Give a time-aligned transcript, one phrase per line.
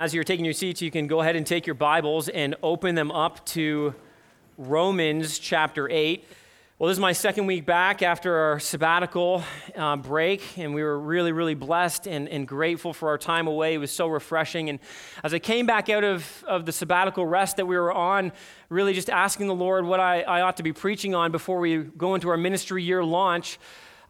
[0.00, 2.94] As you're taking your seats, you can go ahead and take your Bibles and open
[2.94, 3.96] them up to
[4.56, 6.24] Romans chapter 8.
[6.78, 9.42] Well, this is my second week back after our sabbatical
[9.74, 13.74] uh, break, and we were really, really blessed and, and grateful for our time away.
[13.74, 14.68] It was so refreshing.
[14.68, 14.78] And
[15.24, 18.30] as I came back out of, of the sabbatical rest that we were on,
[18.68, 21.78] really just asking the Lord what I, I ought to be preaching on before we
[21.78, 23.58] go into our ministry year launch,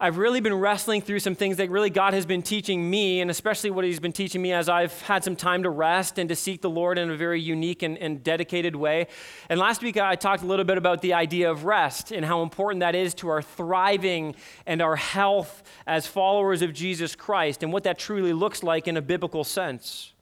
[0.01, 3.29] I've really been wrestling through some things that really God has been teaching me, and
[3.29, 6.37] especially what He's been teaching me as I've had some time to rest and to
[6.37, 9.07] seek the Lord in a very unique and, and, dedicated way.
[9.49, 12.43] And last week I talked a little bit about the idea of rest and how
[12.43, 14.35] important that is to our thriving
[14.65, 18.95] and our health as followers of Jesus Christ and what that truly looks like in
[18.95, 20.13] a biblical sense.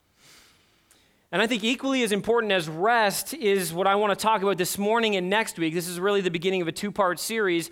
[1.30, 4.58] And I think equally as important as rest is what I want to talk about
[4.58, 5.72] this morning and next week.
[5.72, 7.70] This is really the beginning of a two part series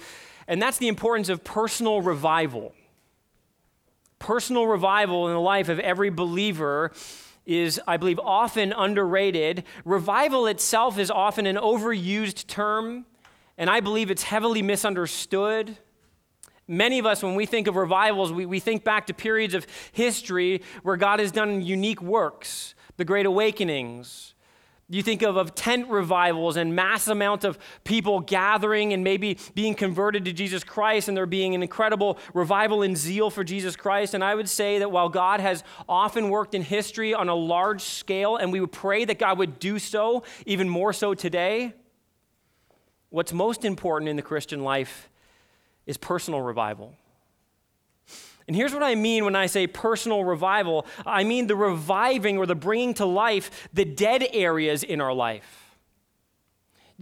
[0.48, 2.73] and that's the importance of personal revival.
[4.18, 6.92] Personal revival in the life of every believer
[7.45, 9.64] is, I believe, often underrated.
[9.84, 13.06] Revival itself is often an overused term,
[13.56, 15.78] and I believe it's heavily misunderstood.
[16.69, 19.67] Many of us, when we think of revivals, we, we think back to periods of
[19.92, 24.34] history where God has done unique works, the Great Awakenings,
[24.89, 29.75] you think of, of tent revivals and mass amounts of people gathering and maybe being
[29.75, 34.14] converted to Jesus Christ, and there being an incredible revival and zeal for Jesus Christ.
[34.14, 37.83] And I would say that while God has often worked in history on a large
[37.83, 41.75] scale, and we would pray that God would do so even more so today,
[43.11, 45.09] what's most important in the Christian life
[45.87, 46.95] is personal revival.
[48.47, 52.47] And here's what I mean when I say personal revival I mean the reviving or
[52.47, 55.62] the bringing to life the dead areas in our life.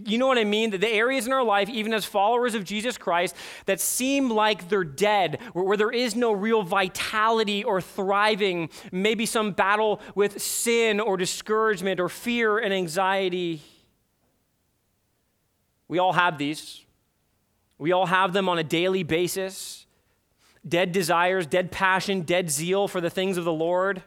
[0.03, 0.71] You know what I mean?
[0.71, 3.33] The areas in our life, even as followers of Jesus Christ,
[3.65, 9.25] that seem like they're dead, where, where, there is no real vitality or thriving, maybe
[9.25, 13.61] some battle with sin or discouragement or fear and anxiety.
[15.87, 16.83] We all have these.
[17.77, 19.84] We all have them on a daily basis
[20.67, 24.03] dead desires, dead passion, dead zeal for the things of the Lord.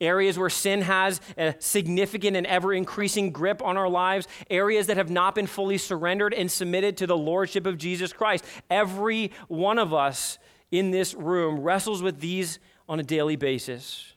[0.00, 4.26] Areas where sin has a significant and ever increasing grip on our lives.
[4.50, 8.44] Areas that have not been fully surrendered and submitted to the Lordship of Jesus Christ.
[8.68, 10.38] Every one of us
[10.72, 12.58] in this room wrestles with these
[12.88, 14.14] on a daily basis.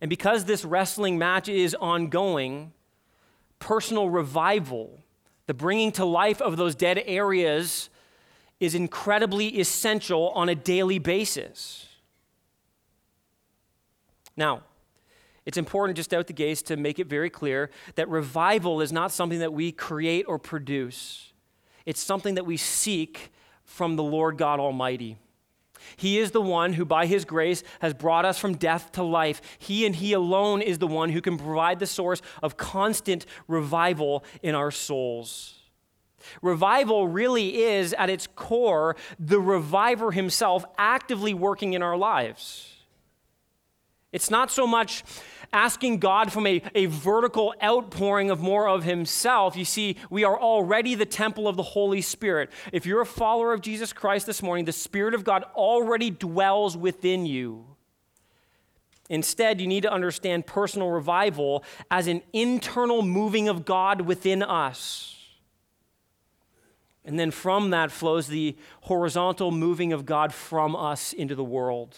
[0.00, 2.72] And because this wrestling match is ongoing,
[3.58, 5.00] personal revival,
[5.46, 7.90] the bringing to life of those dead areas,
[8.60, 11.88] is incredibly essential on a daily basis.
[14.36, 14.62] Now,
[15.46, 19.10] it's important just out the gates to make it very clear that revival is not
[19.10, 21.32] something that we create or produce.
[21.86, 23.32] It's something that we seek
[23.64, 25.16] from the Lord God Almighty.
[25.96, 29.40] He is the one who, by His grace, has brought us from death to life.
[29.58, 34.24] He and He alone is the one who can provide the source of constant revival
[34.42, 35.59] in our souls.
[36.42, 42.66] Revival really is, at its core, the reviver himself actively working in our lives.
[44.12, 45.04] It's not so much
[45.52, 49.56] asking God from a, a vertical outpouring of more of himself.
[49.56, 52.50] You see, we are already the temple of the Holy Spirit.
[52.72, 56.76] If you're a follower of Jesus Christ this morning, the Spirit of God already dwells
[56.76, 57.66] within you.
[59.08, 65.19] Instead, you need to understand personal revival as an internal moving of God within us.
[67.04, 71.96] And then from that flows the horizontal moving of God from us into the world.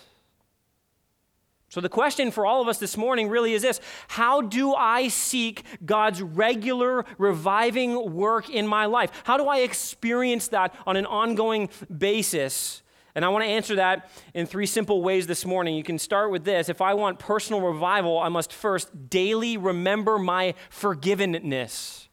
[1.73, 5.09] So, the question for all of us this morning really is this How do I
[5.09, 9.23] seek God's regular reviving work in my life?
[9.25, 12.83] How do I experience that on an ongoing basis?
[13.15, 15.75] And I want to answer that in three simple ways this morning.
[15.75, 20.19] You can start with this If I want personal revival, I must first daily remember
[20.19, 22.09] my forgivenness.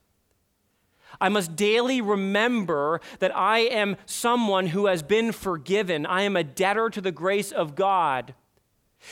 [1.22, 6.06] I must daily remember that I am someone who has been forgiven.
[6.06, 8.34] I am a debtor to the grace of God.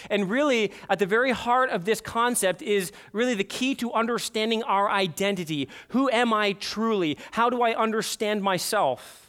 [0.10, 4.64] And really, at the very heart of this concept is really the key to understanding
[4.64, 5.70] our identity.
[5.90, 7.18] Who am I truly?
[7.32, 9.24] How do I understand myself?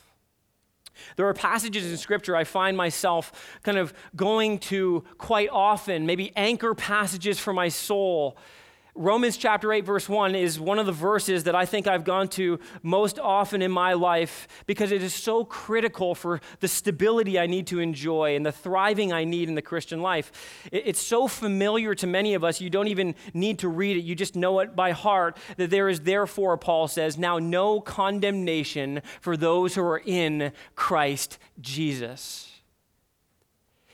[1.16, 6.32] There are passages in Scripture I find myself kind of going to quite often, maybe
[6.34, 8.36] anchor passages for my soul
[8.98, 12.26] Romans chapter 8, verse 1 is one of the verses that I think I've gone
[12.30, 17.46] to most often in my life because it is so critical for the stability I
[17.46, 20.66] need to enjoy and the thriving I need in the Christian life.
[20.72, 24.16] It's so familiar to many of us, you don't even need to read it, you
[24.16, 29.36] just know it by heart that there is therefore, Paul says, now no condemnation for
[29.36, 32.57] those who are in Christ Jesus.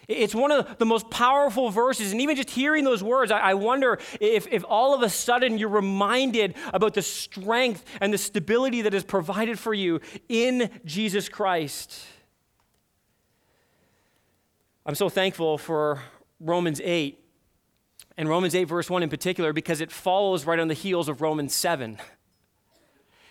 [0.09, 2.13] It's one of the most powerful verses.
[2.13, 5.69] And even just hearing those words, I wonder if, if all of a sudden you're
[5.69, 12.05] reminded about the strength and the stability that is provided for you in Jesus Christ.
[14.87, 16.03] I'm so thankful for
[16.41, 17.19] Romans 8,
[18.19, 21.23] and Romans 8, verse 1 in particular, because it follows right on the heels of
[21.23, 21.99] Romans 7.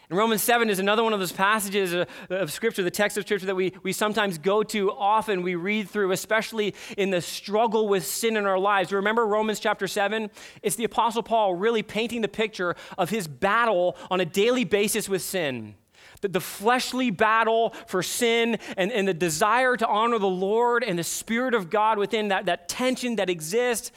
[0.09, 3.23] And Romans 7 is another one of those passages uh, of Scripture, the text of
[3.23, 7.87] Scripture that we, we sometimes go to often, we read through, especially in the struggle
[7.87, 8.91] with sin in our lives.
[8.91, 10.29] Remember Romans chapter 7?
[10.61, 15.07] It's the Apostle Paul really painting the picture of his battle on a daily basis
[15.07, 15.75] with sin.
[16.19, 20.99] The, the fleshly battle for sin and, and the desire to honor the Lord and
[20.99, 23.91] the Spirit of God within that, that tension that exists.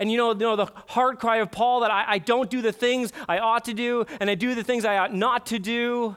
[0.00, 2.62] And you know, you know the heart cry of Paul that I, I don't do
[2.62, 5.58] the things I ought to do, and I do the things I ought not to
[5.58, 6.16] do.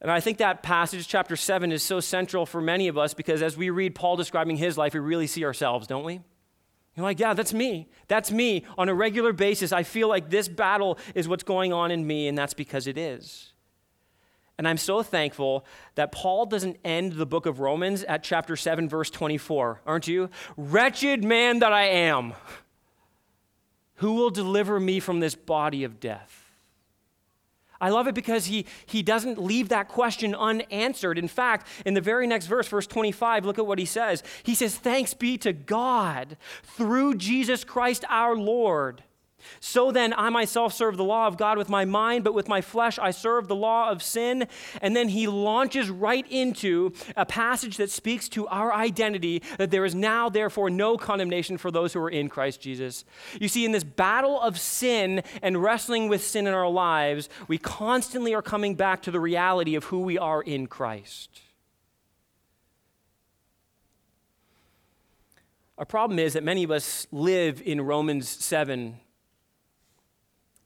[0.00, 3.42] And I think that passage, chapter 7, is so central for many of us because
[3.42, 6.20] as we read Paul describing his life, we really see ourselves, don't we?
[6.96, 7.88] You're like, yeah, that's me.
[8.08, 8.64] That's me.
[8.78, 12.28] On a regular basis, I feel like this battle is what's going on in me,
[12.28, 13.52] and that's because it is.
[14.58, 15.66] And I'm so thankful
[15.96, 20.30] that Paul doesn't end the book of Romans at chapter 7, verse 24, aren't you?
[20.56, 22.32] Wretched man that I am,
[23.96, 26.42] who will deliver me from this body of death?
[27.78, 31.18] I love it because he, he doesn't leave that question unanswered.
[31.18, 34.22] In fact, in the very next verse, verse 25, look at what he says.
[34.42, 39.02] He says, Thanks be to God through Jesus Christ our Lord
[39.60, 42.60] so then, I myself serve the law of God with my mind, but with my
[42.60, 44.46] flesh I serve the law of sin.
[44.80, 49.84] And then he launches right into a passage that speaks to our identity that there
[49.84, 53.04] is now, therefore, no condemnation for those who are in Christ Jesus.
[53.40, 57.58] You see, in this battle of sin and wrestling with sin in our lives, we
[57.58, 61.40] constantly are coming back to the reality of who we are in Christ.
[65.78, 68.98] Our problem is that many of us live in Romans 7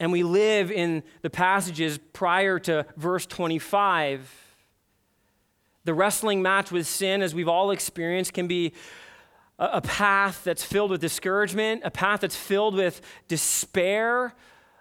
[0.00, 4.56] and we live in the passages prior to verse 25.
[5.85, 8.73] The wrestling match with sin, as we've all experienced, can be
[9.58, 14.35] a path that's filled with discouragement, a path that's filled with despair,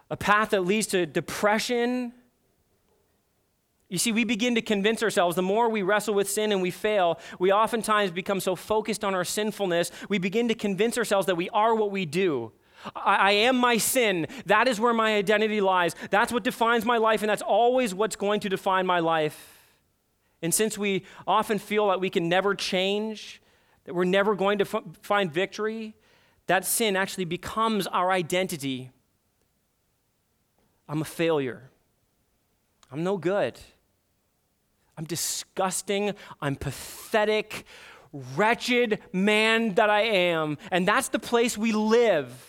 [0.09, 2.13] a path that leads to depression.
[3.89, 6.71] You see, we begin to convince ourselves the more we wrestle with sin and we
[6.71, 11.35] fail, we oftentimes become so focused on our sinfulness, we begin to convince ourselves that
[11.35, 12.53] we are what we do.
[12.95, 14.27] I, am my sin.
[14.45, 15.95] That is where my identity lies.
[16.09, 19.59] That's what defines my life, and that's always what's going to define my life.
[20.41, 23.41] And since we often feel that we can never change,
[23.85, 25.95] that we're never going to f- find victory,
[26.47, 28.91] that sin actually becomes our identity.
[30.87, 31.69] I'm a failure.
[32.91, 33.59] I'm no good.
[34.97, 36.13] I'm disgusting.
[36.41, 37.65] I'm pathetic,
[38.35, 40.57] wretched man that I am.
[40.71, 42.48] And that's the place we live.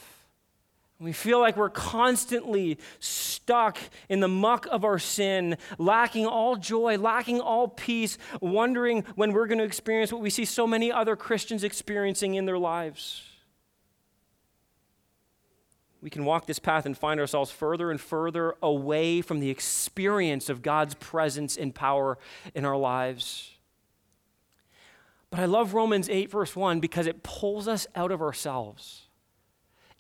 [1.01, 3.79] We feel like we're constantly stuck
[4.11, 9.47] in the muck of our sin, lacking all joy, lacking all peace, wondering when we're
[9.47, 13.23] going to experience what we see so many other Christians experiencing in their lives.
[16.03, 20.51] We can walk this path and find ourselves further and further away from the experience
[20.51, 22.19] of God's presence and power
[22.55, 23.53] in our lives.
[25.31, 29.07] But I love Romans 8, verse 1, because it pulls us out of ourselves.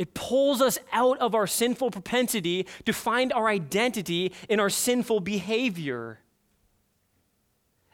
[0.00, 5.20] It pulls us out of our sinful propensity to find our identity in our sinful
[5.20, 6.20] behavior.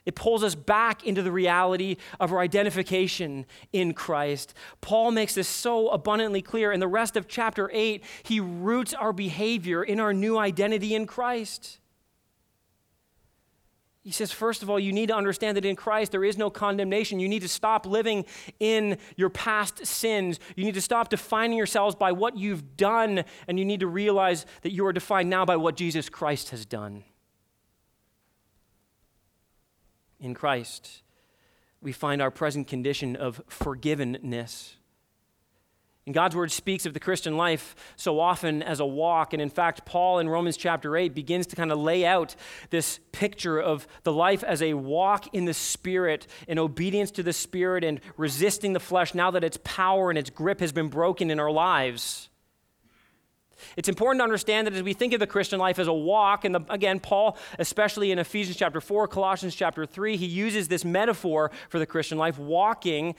[0.05, 4.53] It pulls us back into the reality of our identification in Christ.
[4.79, 6.71] Paul makes this so abundantly clear.
[6.71, 11.07] In the rest of chapter 8, he roots our behavior in our new identity in
[11.07, 11.77] Christ.
[14.07, 16.49] He says, first of all, you need to understand that in Christ there is no
[16.49, 17.19] condemnation.
[17.19, 18.23] You need to stop living
[18.57, 20.39] in your past sins.
[20.55, 24.45] You need to stop defining yourselves by what you've done, and you need to realize
[24.61, 27.03] that you are defined now by what Jesus Christ has done.
[30.21, 31.01] In Christ,
[31.81, 34.75] we find our present condition of forgivenness.
[36.07, 39.33] And God's word speaks of the Christian life so often as a walk.
[39.33, 42.33] And in fact, Paul in Romans chapter 8 begins to kind of lay out
[42.69, 47.33] this picture of the life as a walk in the Spirit, in obedience to the
[47.33, 51.29] Spirit, and resisting the flesh now that its power and its grip has been broken
[51.29, 52.29] in our lives.
[53.75, 56.45] It's important to understand that as we think of the Christian life as a walk,
[56.45, 60.85] and the, again, Paul, especially in Ephesians chapter 4, Colossians chapter 3, he uses this
[60.85, 63.15] metaphor for the Christian life, walking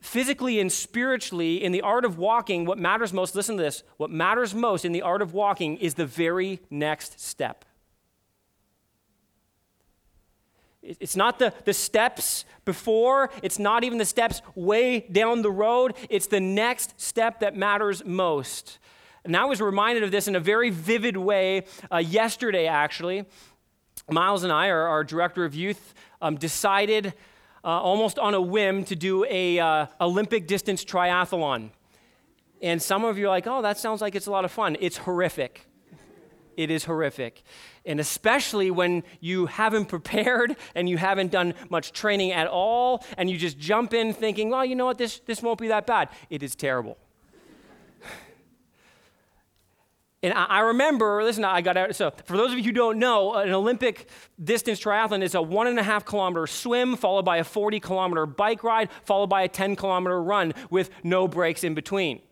[0.00, 4.10] physically and spiritually, in the art of walking, what matters most, listen to this, what
[4.10, 7.64] matters most in the art of walking is the very next step.
[10.82, 15.94] It's not the, the steps before, it's not even the steps way down the road.
[16.08, 18.78] It's the next step that matters most.
[19.24, 23.24] And I was reminded of this in a very vivid way uh, yesterday, actually.
[24.08, 27.12] Miles and I, our, our director of youth, um, decided
[27.66, 31.70] uh, almost on a whim to do a uh, Olympic distance triathlon.
[32.62, 34.76] And some of you are like, oh, that sounds like it's a lot of fun.
[34.80, 35.66] It's horrific.
[36.56, 37.42] It is horrific.
[37.84, 43.28] And especially when you haven't prepared and you haven't done much training at all, and
[43.28, 46.08] you just jump in thinking, well, you know what, this, this won't be that bad.
[46.30, 46.96] It is terrible.
[50.26, 51.94] And I, remember, listen, I got out.
[51.94, 54.08] So, for those of you who don't know, uh, an Olympic
[54.42, 58.26] distance triathlon is a one and a half kilometer swim, followed by a 40 kilometer
[58.26, 62.22] bike ride, followed by a 10 kilometer run with no breaks in between.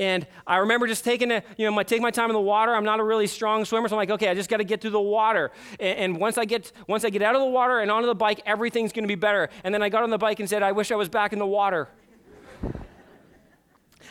[0.00, 2.74] And I remember just taking a, you know, my, take my time in the water.
[2.74, 4.80] I'm not a really strong swimmer, so I'm like, okay, I just got to get
[4.80, 5.52] through the water.
[5.78, 8.14] And, and, once I get once I get out of the water and onto the
[8.16, 9.50] bike, everything's going to be better.
[9.62, 11.38] And then I got on the bike and said, I wish I was back in
[11.38, 11.88] the water.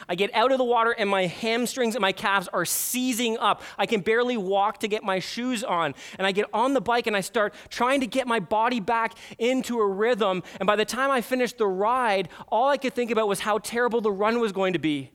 [0.08, 3.62] I get out of the water and my hamstrings and my calves are seizing up.
[3.78, 5.96] I can barely walk to get my shoes on.
[6.18, 9.16] And I get on the bike and I start trying to get my body back
[9.38, 10.44] into a rhythm.
[10.60, 13.60] And by the time I finished the ride, all I could think about was how
[13.60, 15.12] terrible the run was going to be.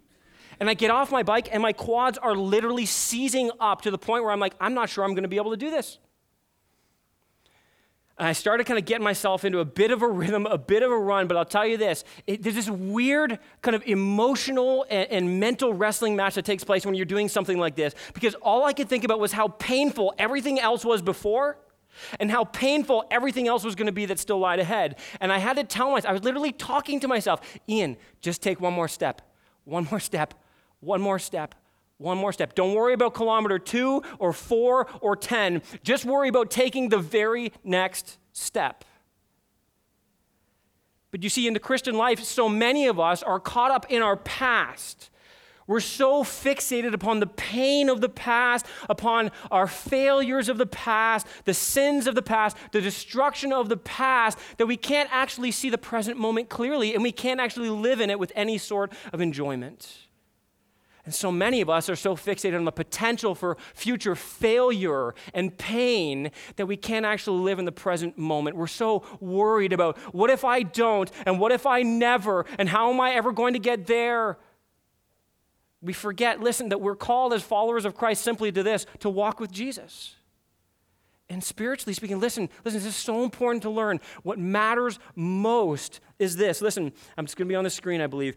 [0.60, 3.98] And I get off my bike and my quads are literally seizing up to the
[3.98, 5.98] point where I'm like, I'm not sure I'm going to be able to do this.
[8.22, 10.84] And I started kind of getting myself into a bit of a rhythm, a bit
[10.84, 14.86] of a run, but I'll tell you this it, there's this weird kind of emotional
[14.88, 18.36] and, and, mental wrestling match that takes place when you're doing something like this because
[18.36, 21.58] all I could think about was how painful everything else was before
[22.20, 25.00] and how painful everything else was going to be that still lied ahead.
[25.20, 28.60] And I had to tell myself, I was literally talking to myself, Ian, just take
[28.60, 29.20] one more step,
[29.64, 30.34] one more step,
[30.78, 31.56] one more step.
[32.02, 32.54] One more step.
[32.54, 35.62] Don't worry about kilometer two or four or 10.
[35.82, 38.84] Just worry about taking the very next step.
[41.10, 44.02] But you see, in the Christian life, so many of us are caught up in
[44.02, 45.10] our past.
[45.66, 51.26] We're so fixated upon the pain of the past, upon our failures of the past,
[51.44, 55.70] the sins of the past, the destruction of the past, that we can't actually see
[55.70, 59.20] the present moment clearly and we can't actually live in it with any sort of
[59.20, 60.08] enjoyment.
[61.04, 65.56] And so many of us are so fixated on the potential for future failure and
[65.58, 68.56] pain that we can't actually live in the present moment.
[68.56, 72.92] We're so worried about what if I don't, and what if I never, and how
[72.92, 74.38] am I ever going to get there?
[75.80, 79.40] We forget, listen, that we're called as followers of Christ simply to this to walk
[79.40, 80.14] with Jesus.
[81.28, 84.00] And spiritually speaking, listen, listen, this is so important to learn.
[84.22, 86.60] What matters most is this.
[86.62, 88.36] Listen, I'm just going to be on the screen, I believe.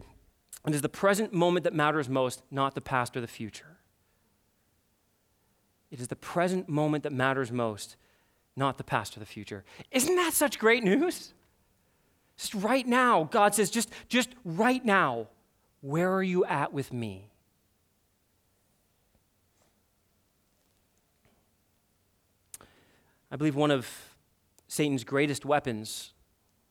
[0.64, 3.76] It is the present moment that matters most, not the past or the future.
[5.90, 7.96] It is the present moment that matters most,
[8.56, 9.64] not the past or the future.
[9.90, 11.32] Isn't that such great news?
[12.36, 15.28] Just right now, God says, just, just right now,
[15.80, 17.30] where are you at with me?
[23.30, 23.88] I believe one of
[24.68, 26.12] Satan's greatest weapons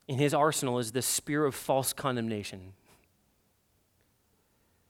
[0.07, 2.73] in his arsenal is the spear of false condemnation.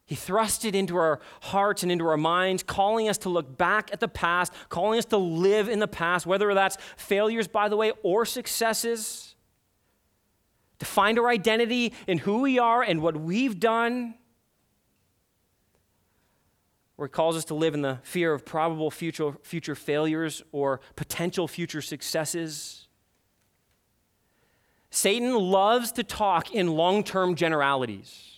[0.07, 3.89] He thrusts it into our hearts and into our minds, calling us to look back
[3.91, 7.75] at the past, calling us to live in the past, whether that's failures, by the
[7.75, 9.33] way, or successes,
[10.77, 14.13] to find our identity in who we are and what we've done.
[16.97, 20.81] Or he calls us to live in the fear of probable future, future failures or
[20.95, 22.87] potential future successes.
[24.91, 28.34] Satan loves to talk in long term generalities.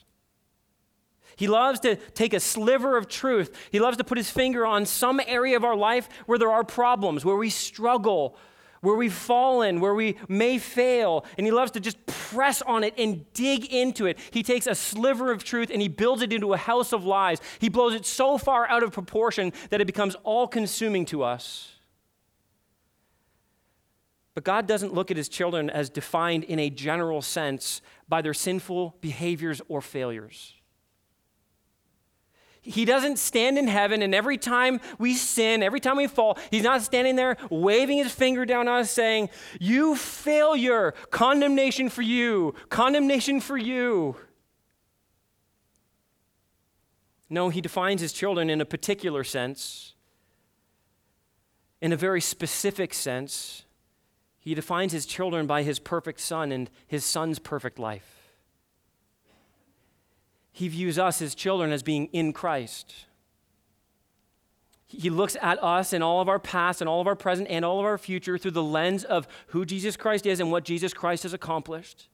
[1.38, 3.56] He loves to take a sliver of truth.
[3.72, 6.63] He loves to put his finger on some area of our life where there are
[6.63, 8.36] problems, where we struggle,
[8.82, 11.25] where we've fallen, where we may fail.
[11.38, 14.17] And he loves to just press on it and dig into it.
[14.32, 17.39] He takes a sliver of truth and he builds it into a house of lies.
[17.60, 21.72] He blows it so far out of proportion that it becomes all consuming to us.
[24.34, 28.34] But God doesn't look at his children as defined in a general sense by their
[28.34, 30.57] sinful behaviors or failures.
[32.67, 36.63] He doesn't stand in heaven, and every time we sin, every time we fall, He's
[36.63, 42.53] not standing there waving His finger down on us saying, You failure, condemnation for you,
[42.67, 44.17] condemnation for you.
[47.29, 49.93] No, He defines His children in a particular sense,
[51.81, 53.63] in a very specific sense.
[54.39, 58.26] He defines His children by His perfect Son and His Son's perfect life.
[60.58, 63.06] He views us as children as being in Christ.
[64.88, 67.64] He looks at us and all of our past and all of our present and
[67.64, 70.96] all of our future through the lens of who Jesus Christ is and what Jesus
[70.96, 72.10] Christ has accomplished.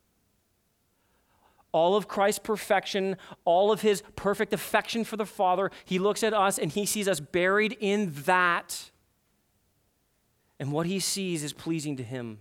[1.71, 6.33] All of Christ's perfection, all of his perfect affection for the Father, he looks at
[6.33, 8.91] us and he sees us buried in that.
[10.59, 12.39] And what he sees is pleasing to him.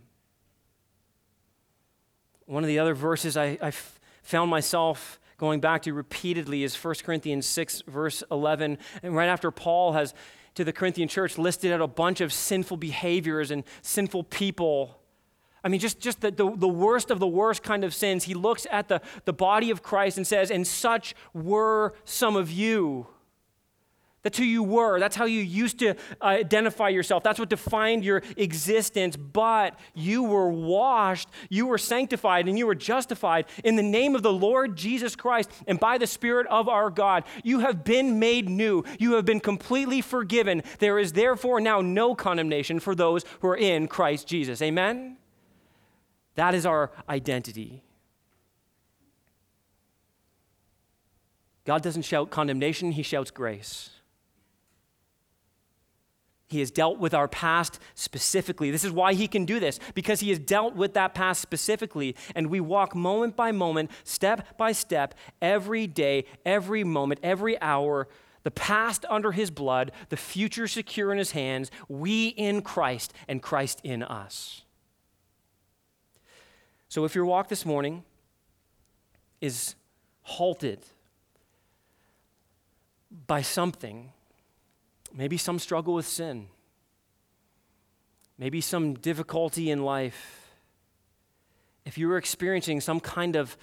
[2.46, 3.70] One of the other verses I, I
[4.24, 8.78] found myself going back to repeatedly is 1 Corinthians 6, verse 11.
[9.02, 10.14] And right after Paul has,
[10.54, 15.00] to the Corinthian church, listed out a bunch of sinful behaviors and sinful people.
[15.64, 18.22] I mean, just, just the, the, the, worst of the worst kind of sins.
[18.22, 22.52] He looks at the, the body of Christ and says, And such were some of
[22.52, 23.08] you.
[24.22, 25.00] That's who you were.
[25.00, 27.24] That's how you used to uh, identify yourself.
[27.24, 29.16] That's what defined your existence.
[29.16, 34.22] But you were washed, you were sanctified, and you were justified in the name of
[34.22, 37.24] the Lord Jesus Christ and by the Spirit of our God.
[37.42, 38.84] You have been made new.
[39.00, 40.62] You have been completely forgiven.
[40.78, 44.62] There is therefore now no condemnation for those who are in Christ Jesus.
[44.62, 45.16] Amen?
[46.36, 47.82] That is our identity.
[51.64, 53.90] God doesn't shout condemnation, He shouts grace.
[56.52, 58.70] He has dealt with our past specifically.
[58.70, 62.14] This is why he can do this, because he has dealt with that past specifically.
[62.34, 68.06] And we walk moment by moment, step by step, every day, every moment, every hour,
[68.42, 73.40] the past under his blood, the future secure in his hands, we in Christ, and
[73.40, 74.62] Christ in us.
[76.90, 78.04] So if your walk this morning
[79.40, 79.74] is
[80.20, 80.80] halted
[83.26, 84.12] by something,
[85.14, 86.48] maybe some struggle with sin,
[88.38, 90.50] maybe some difficulty in life.
[91.84, 93.56] If you are experiencing some kind of,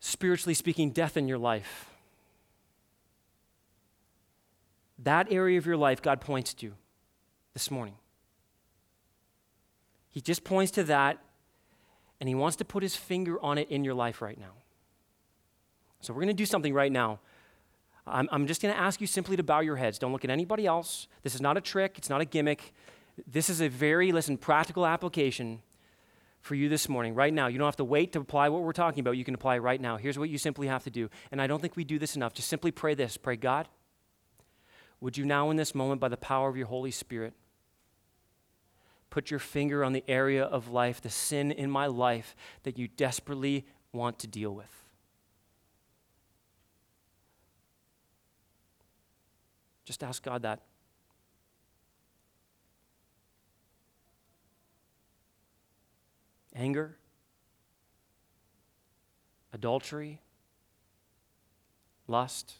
[0.00, 1.86] spiritually speaking, death in your life,
[4.98, 6.72] that area of your life God points to
[7.52, 7.94] this morning.
[10.10, 11.18] He just points to that,
[12.18, 14.52] and He wants to put His finger on it in your life right now.
[16.00, 17.20] So, we're going to do something right now.
[18.10, 19.98] I'm, I'm just going to ask you simply to bow your heads.
[19.98, 21.08] Don't look at anybody else.
[21.22, 22.72] This is not a trick, it's not a gimmick.
[23.26, 25.60] This is a very, listen, practical application
[26.40, 27.48] for you this morning, right now.
[27.48, 29.16] You don't have to wait to apply what we're talking about.
[29.16, 29.96] You can apply right now.
[29.96, 31.10] Here's what you simply have to do.
[31.30, 32.32] And I don't think we do this enough.
[32.32, 33.68] Just simply pray this Pray, God,
[35.00, 37.34] would you now, in this moment, by the power of your Holy Spirit,
[39.10, 42.88] put your finger on the area of life, the sin in my life that you
[42.88, 44.79] desperately want to deal with?
[49.90, 50.60] Just ask God that.
[56.54, 56.96] Anger,
[59.52, 60.20] adultery,
[62.06, 62.54] lust,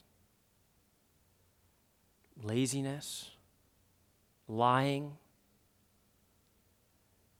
[2.42, 3.30] laziness,
[4.48, 5.12] lying,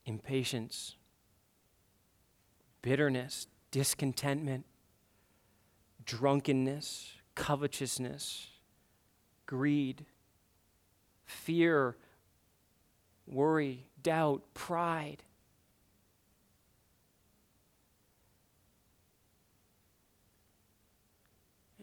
[0.05, 0.95] impatience,
[2.81, 4.63] bitterness, discontentment,
[6.05, 8.50] drunkenness, covetousness
[9.51, 10.05] greed,
[11.25, 11.97] fear,
[13.27, 15.23] worry, doubt, pride.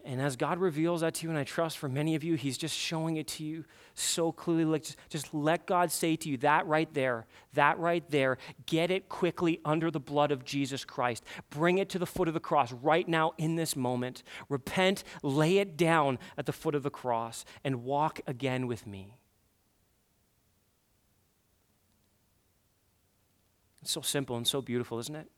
[0.08, 2.56] And as God reveals that to you, and I trust for many of you, He's
[2.56, 4.64] just showing it to you so clearly.
[4.64, 8.90] Like just, just, let God say to you, that right there, that right there, get
[8.90, 11.24] it quickly under the blood of Jesus Christ.
[11.50, 14.22] Bring it to the foot of the cross right now in this moment.
[14.48, 19.18] Repent, lay it down at the foot of the cross, and walk again with me.
[23.82, 25.30] It's so simple and so beautiful, isn't it?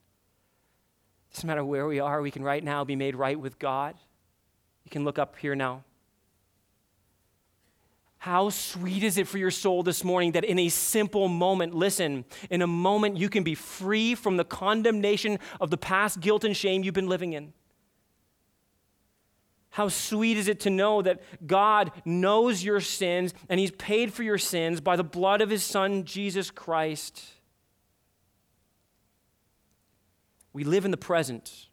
[1.34, 3.96] Doesn't matter where we are, we can right now be made right with God.
[4.84, 5.84] You can look up here now.
[8.18, 12.26] How sweet is it for your soul this morning that in a simple moment, listen,
[12.50, 16.54] in a moment you can be free from the condemnation of the past guilt and
[16.54, 17.54] shame you've been living in?
[19.70, 24.22] How sweet is it to know that God knows your sins and He's paid for
[24.22, 27.24] your sins by the blood of His Son, Jesus Christ?
[30.52, 31.68] We live in the present.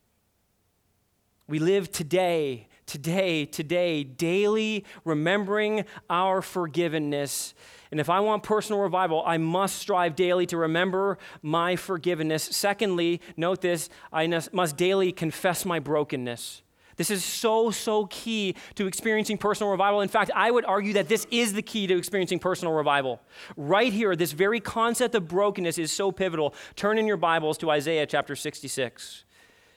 [1.48, 7.54] We live today today, today, daily remembering our forgiveness.
[7.92, 12.44] And if I want personal revival, I must strive daily to remember my forgiveness.
[12.44, 16.64] Secondly, note this I must daily confess my brokenness.
[16.96, 20.02] This is so, so key to experiencing personal revival.
[20.02, 23.22] In fact, I would argue that this is the key to experiencing personal revival.
[23.56, 26.56] Right here, this very concept of brokenness is so pivotal.
[26.76, 29.26] Turn in your Bibles to Isaiah chapter 66.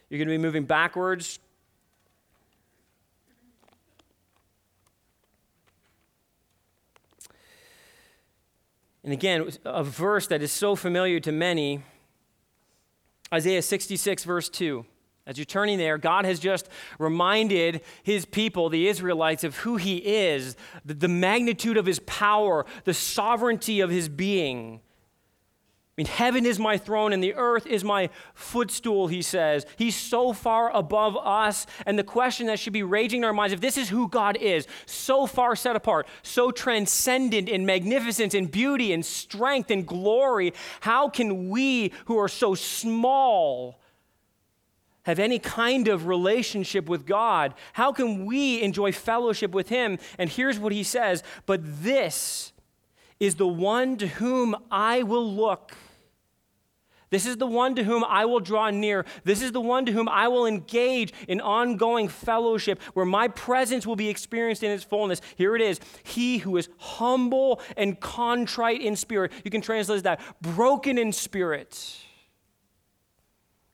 [0.09, 1.39] You're going to be moving backwards
[9.03, 11.83] And again, a verse that is so familiar to many
[13.33, 14.85] Isaiah 66, verse 2.
[15.27, 19.99] As you're turning there, God has just reminded his people, the Israelites, of who he
[19.99, 24.81] is, the, magnitude of his power, the sovereignty of his being
[26.01, 29.67] mean, heaven is my throne and the earth is my footstool, he says.
[29.77, 31.67] He's so far above us.
[31.85, 34.39] And the question that should be raging in our minds if this is who God
[34.39, 40.55] is, so far set apart, so transcendent in magnificence and beauty and strength and glory,
[40.81, 43.79] how can we who are so small?
[45.05, 47.55] have any kind of relationship with God?
[47.73, 49.99] How can we enjoy fellowship with Him?
[50.19, 52.53] And here's what He says But this
[53.19, 55.75] is the one to whom I will look
[57.11, 59.05] this is the one to whom I will draw near.
[59.25, 63.87] This is the one to whom I will engage in ongoing fellowship where my presence
[63.87, 65.21] will be experienced in its fullness.
[65.37, 69.33] Here it is He who is humble and contrite in spirit.
[69.45, 71.99] You can translate that broken in spirit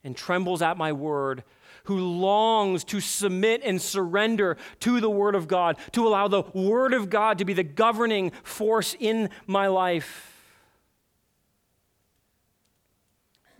[0.03, 1.43] and trembles at my word
[1.83, 6.93] who longs to submit and surrender to the Word of God, to allow the Word
[6.93, 10.36] of God to be the governing force in my life.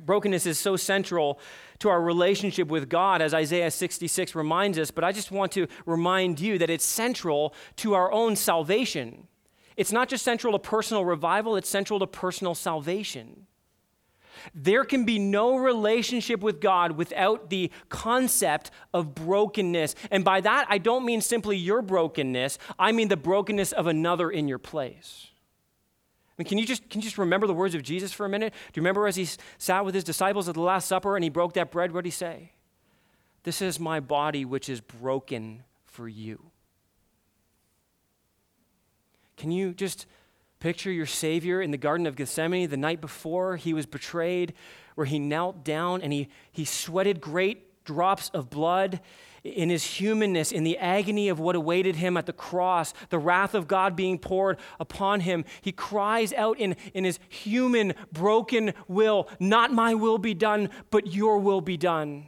[0.08, 1.40] Brokenness is so central
[1.80, 5.68] to our relationship with God, as Isaiah 66 reminds us, but I just want to
[5.86, 9.28] remind you that it's central to our own salvation.
[9.76, 13.46] It's not just central to personal revival, it's central to personal salvation.
[14.56, 19.96] There can be no relationship with God without the concept of brokenness.
[20.10, 24.32] And by that, I don't mean simply your brokenness, I mean the brokenness of another
[24.32, 25.28] in your place.
[26.38, 28.30] I mean, can you just can you just remember the words of Jesus for a
[28.30, 28.54] minute?
[28.54, 31.30] Do you remember as he sat with his disciples at the Last Supper and he
[31.30, 31.92] broke that bread?
[31.92, 32.52] What did he say?
[33.44, 36.52] This is my body which is broken for you.
[39.36, 40.06] Can you just
[40.60, 44.54] picture your Savior in the Garden of Gethsemane the night before he was betrayed,
[44.96, 49.00] where he knelt down and he, he sweated great drops of blood
[49.48, 53.54] in his humanness, in the agony of what awaited him at the cross, the wrath
[53.54, 59.30] of God being poured upon him, he cries out in, in his human, broken will,
[59.40, 62.28] Not my will be done, but your will be done.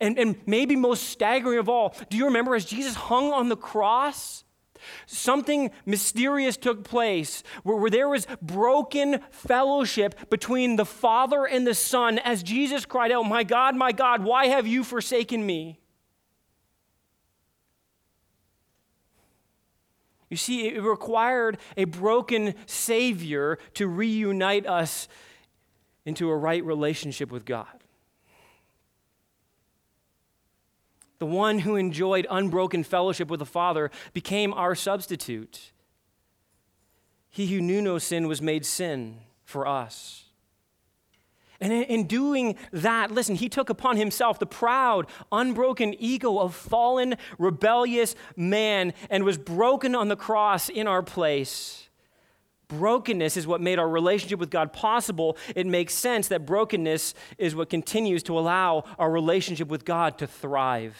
[0.00, 3.56] And, and maybe most staggering of all, do you remember as Jesus hung on the
[3.56, 4.44] cross?
[5.06, 11.74] Something mysterious took place where, where, there was broken fellowship between the Father and the
[11.74, 15.80] Son as Jesus cried out, My God, my God, why have you forsaken me?
[20.30, 25.08] You see, it required a broken Savior to reunite us
[26.04, 27.84] into a right relationship with God.
[31.18, 35.72] The one who enjoyed unbroken fellowship with the Father, became our substitute.
[37.30, 40.24] He who knew no sin was made sin for us.
[41.60, 47.16] And in doing that, listen, he took upon himself the proud, unbroken ego of fallen,
[47.36, 51.87] rebellious man and was broken on the cross in our place.
[52.68, 55.38] Brokenness is what made our relationship with God possible.
[55.56, 60.26] It makes sense that brokenness is what continues to allow our relationship with God to
[60.26, 60.96] thrive.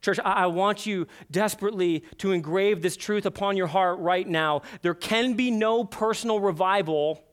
[0.00, 4.62] Church, I want you desperately to engrave this truth upon your heart right now.
[4.82, 7.24] There can be no personal revival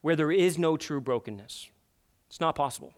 [0.00, 1.68] where there is no true brokenness.
[2.28, 2.92] It's not possible.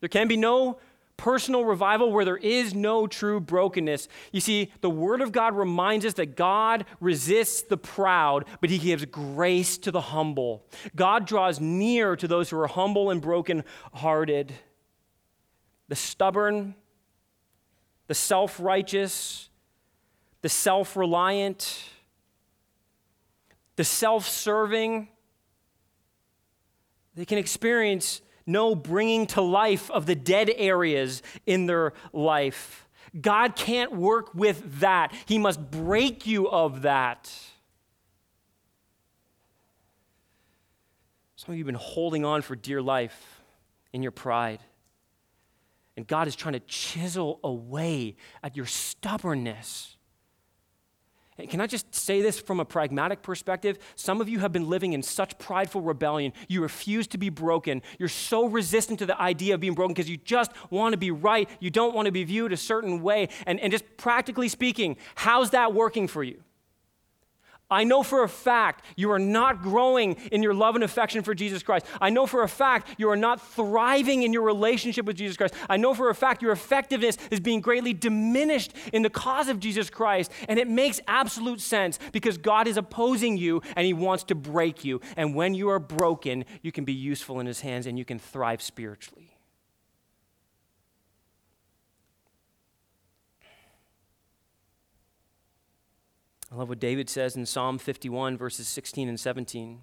[0.00, 0.78] There can be no
[1.16, 4.08] personal revival where there is no true brokenness.
[4.32, 8.78] You see, the Word of God reminds us that God resists the proud, but He
[8.78, 10.66] gives grace to the humble.
[10.94, 14.52] God draws near to those who are humble and broken hearted.
[15.88, 16.74] The stubborn,
[18.06, 19.48] the self righteous,
[20.42, 21.84] the self reliant,
[23.76, 25.08] the self serving,
[27.14, 32.88] they can experience no bringing to life of the dead areas in their life.
[33.20, 35.12] God can't work with that.
[35.26, 37.32] He must break you of that.
[41.36, 43.42] Some of you have been holding on for dear life
[43.92, 44.60] in your pride.
[45.96, 49.95] And God is trying to chisel away at your stubbornness.
[51.44, 53.78] Can I just say this from a pragmatic perspective?
[53.94, 56.32] Some of you have been living in such prideful rebellion.
[56.48, 57.82] You refuse to be broken.
[57.98, 61.10] You're so resistant to the idea of being broken because you just want to be
[61.10, 61.48] right.
[61.60, 63.28] You don't want to be viewed a certain way.
[63.46, 66.42] And, and just practically speaking, how's that working for you?
[67.70, 71.34] I know for a fact you are not growing in your love and affection for
[71.34, 71.84] Jesus Christ.
[72.00, 75.54] I know for a fact you are not thriving in your relationship with Jesus Christ.
[75.68, 79.58] I know for a fact your effectiveness is being greatly diminished in the cause of
[79.58, 80.30] Jesus Christ.
[80.48, 84.84] And it makes absolute sense because God is opposing you and He wants to break
[84.84, 85.00] you.
[85.16, 88.20] And when you are broken, you can be useful in His hands and you can
[88.20, 89.35] thrive spiritually.
[96.56, 99.82] I love what David says in Psalm 51, verses 16 and 17.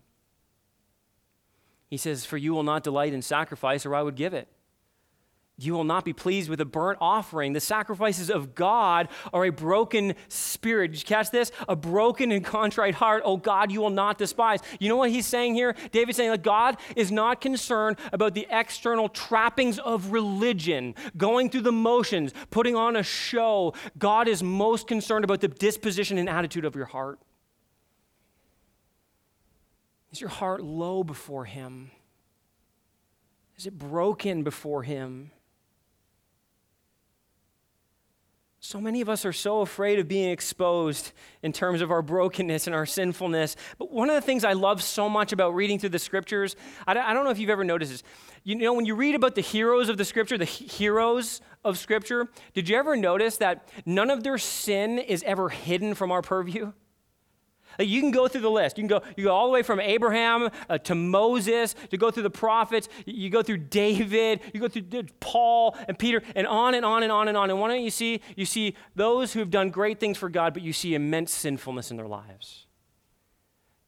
[1.88, 4.48] He says, For you will not delight in sacrifice, or I would give it.
[5.56, 7.54] You will not be pleased with a burnt offering.
[7.54, 10.92] The sacrifices of God are a broken spirit.
[10.92, 11.52] Did you catch this?
[11.70, 13.22] A broken and contrite heart.
[13.24, 14.62] Oh God, you will not despise.
[14.80, 15.76] You know what he's saying here?
[15.92, 21.62] David's saying that God is not concerned about the external trappings of religion, going through
[21.62, 23.76] the motions, putting on a show.
[24.00, 27.20] God is most concerned about the disposition and attitude of your heart.
[30.12, 31.92] Is your heart low before him?
[33.56, 35.30] Is it broken before him?
[38.66, 42.66] So many of us are so afraid of being exposed in terms of our brokenness
[42.66, 43.58] and our sinfulness.
[43.78, 46.56] But one of the things I love so much about reading through the scriptures,
[46.88, 48.04] I don't know if you've ever noticed this.
[48.46, 52.30] You know, when you read about the heroes of the scripture, the heroes of scripture,
[52.54, 56.72] did you ever notice that none of their sin is ever hidden from our purview?
[57.80, 58.78] You can go through the list.
[58.78, 62.12] You can go, you go all the way from Abraham uh, to Moses, to go
[62.12, 62.90] through the prophets.
[63.06, 64.84] You go through David, you go through
[65.20, 67.50] Paul and Peter, and on and on and on and on.
[67.50, 68.22] And why don't you see?
[68.36, 71.92] You see those who have done great things for God, but you see immense sinfulness
[71.92, 72.68] in their lives.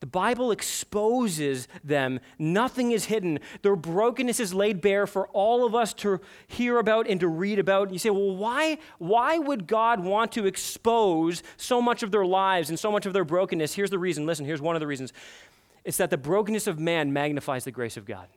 [0.01, 2.19] The Bible exposes them.
[2.37, 3.39] Nothing is hidden.
[3.61, 7.59] Their brokenness is laid bare for all of us to hear about and to read
[7.59, 7.83] about.
[7.83, 12.25] And You say, well, why, why would God want to expose so much of their
[12.25, 13.73] lives and so much of their brokenness?
[13.73, 14.25] Here's the reason.
[14.25, 15.13] Listen, here's one of the reasons.
[15.85, 18.27] It's that the brokenness of man magnifies the grace of God.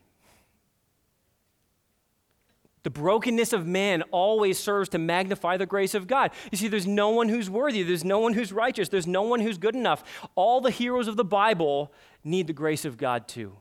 [2.88, 6.30] The brokenness of man always serves to magnify the grace of God.
[6.50, 9.40] You see, there's no one who's worthy, there's no one who's righteous, there's no one
[9.40, 10.02] who's good enough.
[10.36, 11.92] All the heroes of the Bible
[12.24, 13.52] need the grace of God too.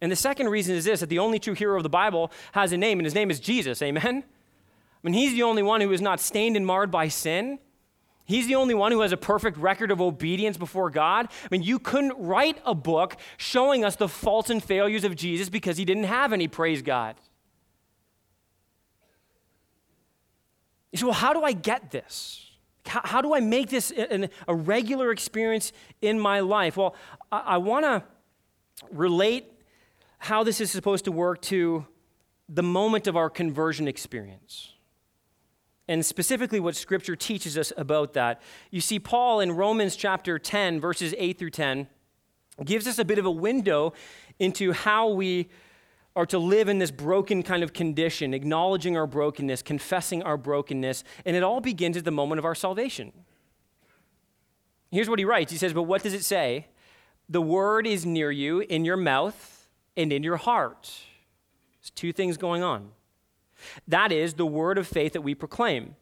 [0.00, 2.70] And the second reason is this that the only true hero of the Bible has
[2.70, 3.82] a name, and his name is Jesus.
[3.82, 4.22] Amen?
[4.22, 7.58] I mean, he's the only one who is not stained and marred by sin.
[8.26, 11.28] He's the only one who has a perfect record of obedience before God.
[11.44, 15.48] I mean, you couldn't write a book showing us the faults and failures of Jesus
[15.48, 17.14] because he didn't have any, praise God.
[20.90, 22.50] You say, well, how do I get this?
[22.84, 26.76] How, how do I make this an, a regular experience in my life?
[26.76, 26.96] Well,
[27.30, 28.02] I, I want to
[28.90, 29.52] relate
[30.18, 31.86] how this is supposed to work to
[32.48, 34.72] the moment of our conversion experience
[35.88, 38.42] and specifically what Scripture teaches us about that.
[38.70, 41.86] You see, Paul in Romans chapter 10, verses 8 through 10,
[42.64, 43.92] gives us a bit of a window
[44.38, 45.48] into how we
[46.16, 51.04] are to live in this broken kind of condition, acknowledging our brokenness, confessing our brokenness,
[51.26, 53.12] and it all begins at the moment of our salvation.
[54.90, 56.68] Here's what he writes He says, But what does it say?
[57.28, 60.90] The word is near you, in your mouth and in your heart.
[61.80, 62.92] There's two things going on.
[63.88, 65.96] That is the word of faith that we proclaim.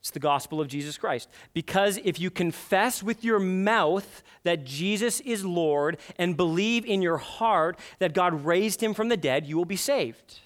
[0.00, 1.28] It's the gospel of Jesus Christ.
[1.52, 7.18] Because if you confess with your mouth that Jesus is Lord and believe in your
[7.18, 10.40] heart that God raised him from the dead, you will be saved.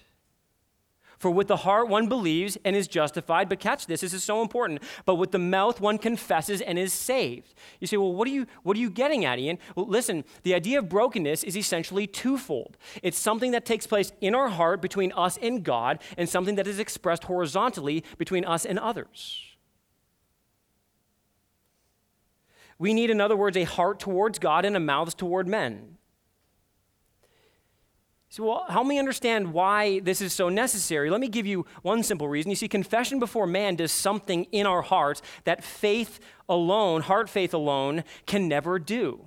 [1.17, 4.41] For with the heart one believes and is justified, but catch this, this is so
[4.41, 4.83] important.
[5.05, 7.55] But with the mouth one confesses and is saved.
[7.79, 9.57] You say, well, what are you, what are you getting at, Ian?
[9.75, 12.77] Well, listen, the idea of brokenness is essentially twofold.
[13.01, 16.67] It's something that takes place in our heart between us and God, and something that
[16.67, 19.43] is expressed horizontally between us and others.
[22.77, 25.96] We need, in other words, a heart towards God and a mouth toward men.
[28.37, 31.09] So, well, help me understand why this is so necessary.
[31.09, 32.51] Let me give you one simple reason.
[32.51, 37.55] You see, confession before man does something in our hearts that faith alone, heart faith
[37.55, 39.21] alone, can never do.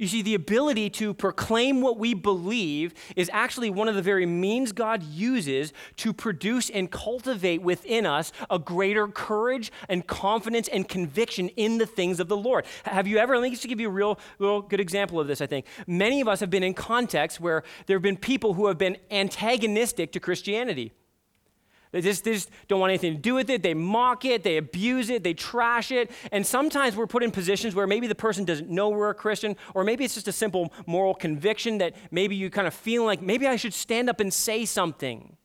[0.00, 4.24] You see, the ability to proclaim what we believe is actually one of the very
[4.24, 10.88] means God uses to produce and cultivate within us a greater courage and confidence and
[10.88, 12.64] conviction in the things of the Lord.
[12.84, 15.42] Have you ever, let me just give you a real, real good example of this,
[15.42, 15.66] I think.
[15.86, 18.96] Many of us have been in contexts where there have been people who have been
[19.10, 20.92] antagonistic to Christianity.
[21.92, 23.62] They just, they just don't want anything to do with it.
[23.62, 26.10] They mock it, they abuse it, they trash it.
[26.30, 29.56] And sometimes we're put in positions where maybe the person doesn't know we're a Christian,
[29.74, 33.20] or maybe it's just a simple moral conviction that maybe you kind of feel like
[33.20, 35.36] maybe I should stand up and say something.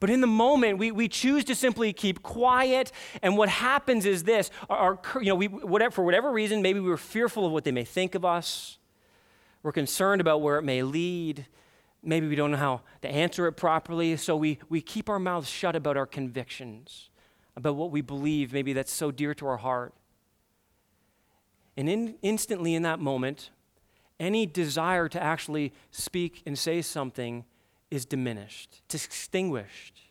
[0.00, 2.92] But in the moment, we, we choose to simply keep quiet.
[3.22, 6.78] And what happens is this our, our, you know, we, whatever, for whatever reason, maybe
[6.78, 8.78] we were fearful of what they may think of us.
[9.62, 11.46] We're concerned about where it may lead.
[12.02, 14.16] Maybe we don't know how to answer it properly.
[14.16, 17.10] So we, we keep our mouths shut about our convictions,
[17.56, 19.94] about what we believe, maybe that's so dear to our heart.
[21.76, 23.50] And in, instantly in that moment,
[24.18, 27.44] any desire to actually speak and say something
[27.90, 30.07] is diminished, it's extinguished.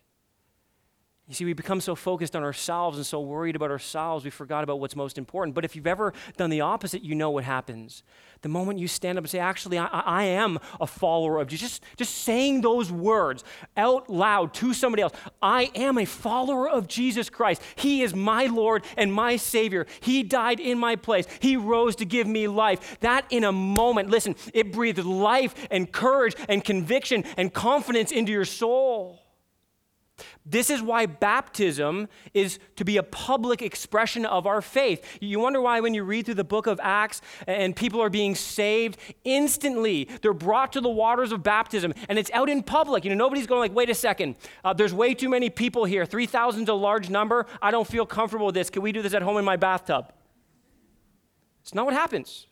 [1.28, 4.64] You see, we become so focused on ourselves and so worried about ourselves, we forgot
[4.64, 5.56] about what's most important.
[5.56, 8.02] But if you've ever done the opposite, you know what happens.
[8.44, 11.80] The moment you stand up and say, Actually, I, I am a follower of Jesus,
[11.80, 13.44] just, just saying those words
[13.76, 15.12] out loud to somebody else
[15.42, 17.62] I am a follower of Jesus Christ.
[17.76, 19.86] He is my Lord and my Savior.
[20.00, 23.02] He died in my place, He rose to give me life.
[23.02, 28.32] That in a moment, listen, it breathed life and courage and conviction and confidence into
[28.32, 29.27] your soul.
[30.46, 35.18] This is why baptism is to be a public expression of our faith.
[35.20, 38.34] You wonder why, when you read through the book of Acts and people are being
[38.34, 43.04] saved, instantly they're brought to the waters of baptism and it's out in public.
[43.04, 46.06] You know, nobody's going like, wait a second, uh, there's way too many people here.
[46.06, 47.46] 3,000 is a large number.
[47.62, 48.70] I don't feel comfortable with this.
[48.70, 50.14] Can we do this at home in my bathtub?
[51.62, 52.48] It's not what happens.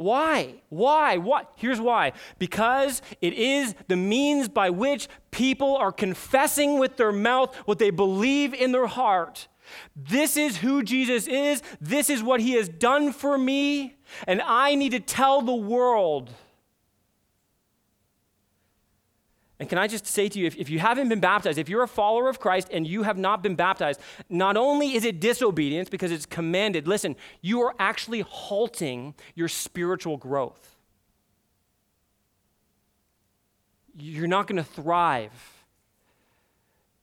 [0.00, 0.54] Why?
[0.70, 1.18] Why?
[1.18, 1.52] What?
[1.56, 2.12] Here's why.
[2.38, 7.90] Because it is the means by which people are confessing with their mouth what they
[7.90, 9.46] believe in their heart.
[9.94, 11.62] This is who Jesus is.
[11.82, 13.98] This is what he has done for me.
[14.26, 16.30] And I need to tell the world
[19.60, 21.82] And can I just say to you, if, if you haven't been baptized, if you're
[21.82, 25.90] a follower of Christ and you have not been baptized, not only is it disobedience
[25.90, 30.76] because it's commanded, listen, you are actually halting your spiritual growth.
[33.98, 35.32] You're not going to thrive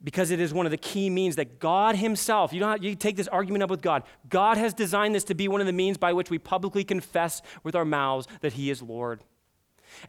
[0.04, 3.18] because it is one of the key means that God Himself, you know, you take
[3.18, 4.02] this argument up with God.
[4.30, 7.44] God has designed this to be one of the means by which we publicly confess
[7.64, 9.24] with our mouths that He is Lord.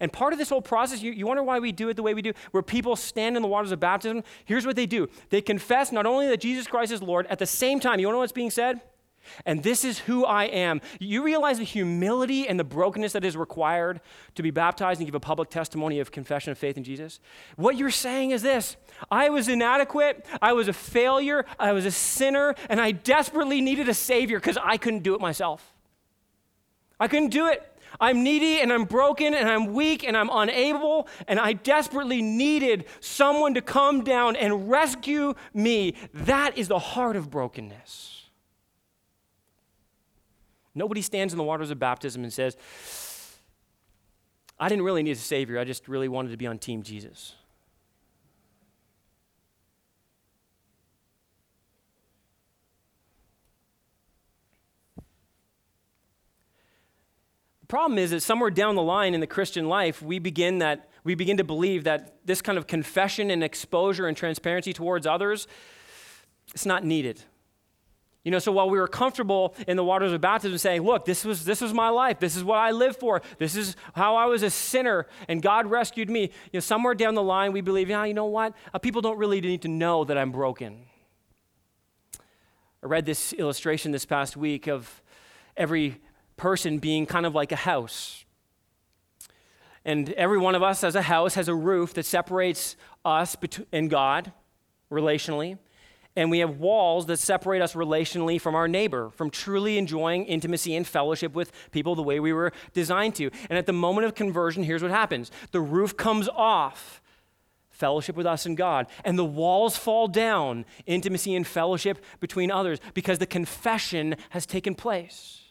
[0.01, 2.15] And part of this whole process, you, you wonder why we do it the way
[2.15, 4.23] we do, where people stand in the waters of baptism.
[4.45, 7.47] Here's what they do they confess not only that Jesus Christ is Lord, at the
[7.47, 8.81] same time, you want to know what's being said?
[9.45, 10.81] And this is who I am.
[10.99, 14.01] You realize the humility and the brokenness that is required
[14.35, 17.21] to be baptized and give a public testimony of confession of faith in Jesus?
[17.57, 18.77] What you're saying is this
[19.11, 23.89] I was inadequate, I was a failure, I was a sinner, and I desperately needed
[23.89, 25.75] a Savior because I couldn't do it myself.
[27.01, 27.63] I couldn't do it.
[28.01, 32.87] I'm needy and I'm broken and I'm weak and I'm unable, and I desperately needed
[33.01, 35.95] someone to come down and rescue me.
[36.15, 38.15] That is the heart of brokenness.
[40.75, 42.57] Nobody stands in the waters of baptism and says,
[44.61, 47.35] I didn't really need a Savior, I just really wanted to be on Team Jesus.
[57.69, 61.15] Problem is that somewhere down the line in the Christian life, we begin that we
[61.15, 65.47] begin to believe that this kind of confession and exposure and transparency towards others,
[66.53, 67.23] it's not needed.
[68.25, 71.25] You know, so while we were comfortable in the waters of baptism saying, look, this
[71.25, 72.19] was, this was my life.
[72.19, 73.23] This is what I lived for.
[73.39, 76.23] This is how I was a sinner and God rescued me.
[76.23, 78.55] You know, somewhere down the line, we believe, yeah, you know what?
[78.75, 80.85] Uh, people don't really need to know that I'm broken.
[82.83, 85.03] I read this illustration this past week of
[85.57, 85.99] every
[86.39, 88.25] person being kind of like a house.
[89.85, 93.37] And every one of us as a house has a roof that separates us
[93.73, 94.33] and God
[94.91, 95.59] relationally.
[96.17, 100.75] And we have walls that separate us relationally from our neighbor, from truly enjoying intimacy
[100.75, 103.31] and fellowship with people the way we were designed to.
[103.49, 107.01] And at the moment of conversion, here's what happens the roof comes off,
[107.71, 112.81] fellowship with us and God, and the walls fall down, intimacy and fellowship between others,
[112.95, 115.48] because the confession has taken place.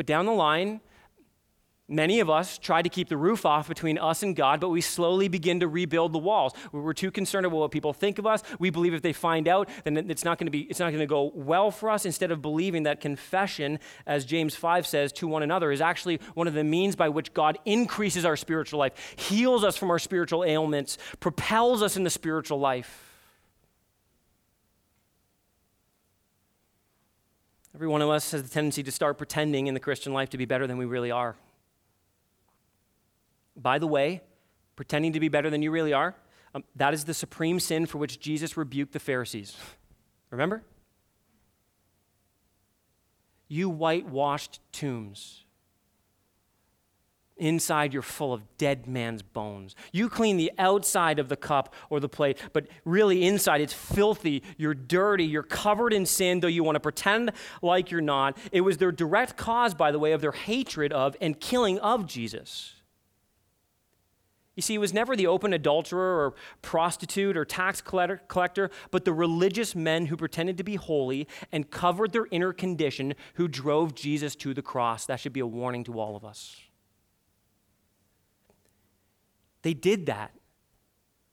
[0.00, 0.80] But down the line,
[1.86, 4.80] many of us try to keep the roof off between us and God, but we
[4.80, 6.54] slowly begin to rebuild the walls.
[6.72, 8.42] We're too concerned about what people think of us.
[8.58, 11.00] We believe if they find out, then it's not going to be it's not going
[11.00, 15.26] to go well for us instead of believing that confession, as James 5 says, to
[15.28, 18.94] one another is actually one of the means by which God increases our spiritual life,
[19.18, 23.09] heals us from our spiritual ailments, propels us in the spiritual life.
[27.74, 30.38] Every one of us has the tendency to start pretending in the Christian life to
[30.38, 31.36] be better than we really are.
[33.56, 34.22] By the way,
[34.76, 36.14] pretending to be better than you really are,
[36.54, 39.56] um, that is the supreme sin for which Jesus rebuked the Pharisees.
[40.30, 40.62] Remember?
[43.46, 45.44] You whitewashed tombs.
[47.40, 49.74] Inside, you're full of dead man's bones.
[49.92, 54.42] You clean the outside of the cup or the plate, but really inside, it's filthy.
[54.58, 55.24] You're dirty.
[55.24, 57.32] You're covered in sin, though you want to pretend
[57.62, 58.36] like you're not.
[58.52, 62.06] It was their direct cause, by the way, of their hatred of and killing of
[62.06, 62.74] Jesus.
[64.54, 69.12] You see, it was never the open adulterer or prostitute or tax collector, but the
[69.14, 74.36] religious men who pretended to be holy and covered their inner condition who drove Jesus
[74.36, 75.06] to the cross.
[75.06, 76.58] That should be a warning to all of us.
[79.62, 80.32] They did that.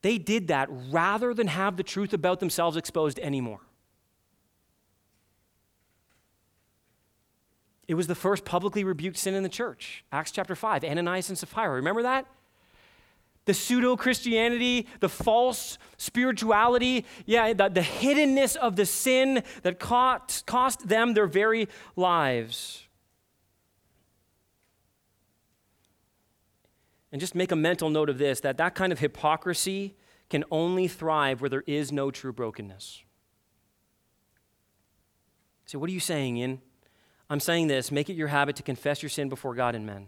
[0.01, 3.61] They did that rather than have the truth about themselves exposed anymore.
[7.87, 10.03] It was the first publicly rebuked sin in the church.
[10.11, 11.71] Acts chapter 5, Ananias and Sapphira.
[11.71, 12.25] Remember that?
[13.45, 20.45] The pseudo Christianity, the false spirituality, yeah, the, the hiddenness of the sin that cost,
[20.45, 22.86] cost them their very lives.
[27.11, 29.95] And just make a mental note of this that that kind of hypocrisy
[30.29, 33.03] can only thrive where there is no true brokenness.
[35.65, 36.61] So, what are you saying, Ian?
[37.29, 40.07] I'm saying this make it your habit to confess your sin before God and men.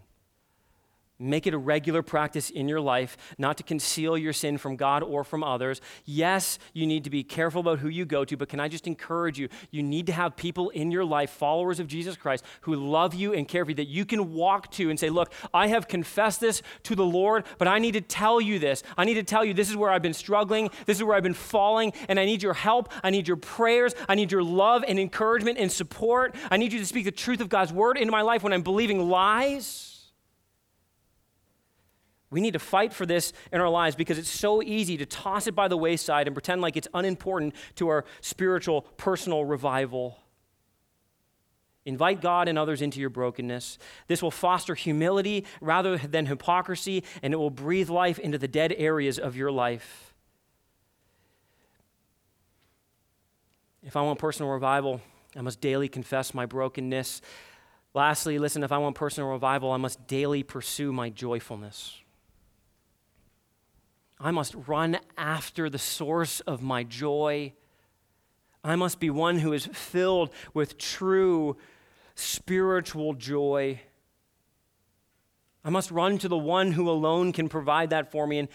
[1.20, 5.02] Make it a regular practice in your life not to conceal your sin from God
[5.02, 5.80] or from others.
[6.04, 8.86] Yes, you need to be careful about who you go to, but can I just
[8.86, 9.48] encourage you?
[9.70, 13.34] You need to have people in your life, followers of Jesus Christ, who love you
[13.34, 16.40] and care for you, that you can walk to and say, Look, I have confessed
[16.40, 18.82] this to the Lord, but I need to tell you this.
[18.96, 21.22] I need to tell you this is where I've been struggling, this is where I've
[21.22, 22.92] been falling, and I need your help.
[23.02, 23.94] I need your prayers.
[24.08, 26.34] I need your love and encouragement and support.
[26.50, 28.62] I need you to speak the truth of God's word into my life when I'm
[28.62, 29.89] believing lies.
[32.30, 35.48] We need to fight for this in our lives because it's so easy to toss
[35.48, 40.18] it by the wayside and pretend like it's unimportant to our spiritual, personal revival.
[41.84, 43.78] Invite God and others into your brokenness.
[44.06, 48.74] This will foster humility rather than hypocrisy, and it will breathe life into the dead
[48.76, 50.14] areas of your life.
[53.82, 55.00] If I want personal revival,
[55.34, 57.22] I must daily confess my brokenness.
[57.94, 61.99] Lastly, listen, if I want personal revival, I must daily pursue my joyfulness.
[64.22, 67.54] I must run after the source of my joy.
[68.62, 71.56] I must be one who is filled with true
[72.14, 73.80] spiritual joy.
[75.64, 78.38] I must run to the one who alone can provide that for me.
[78.38, 78.48] And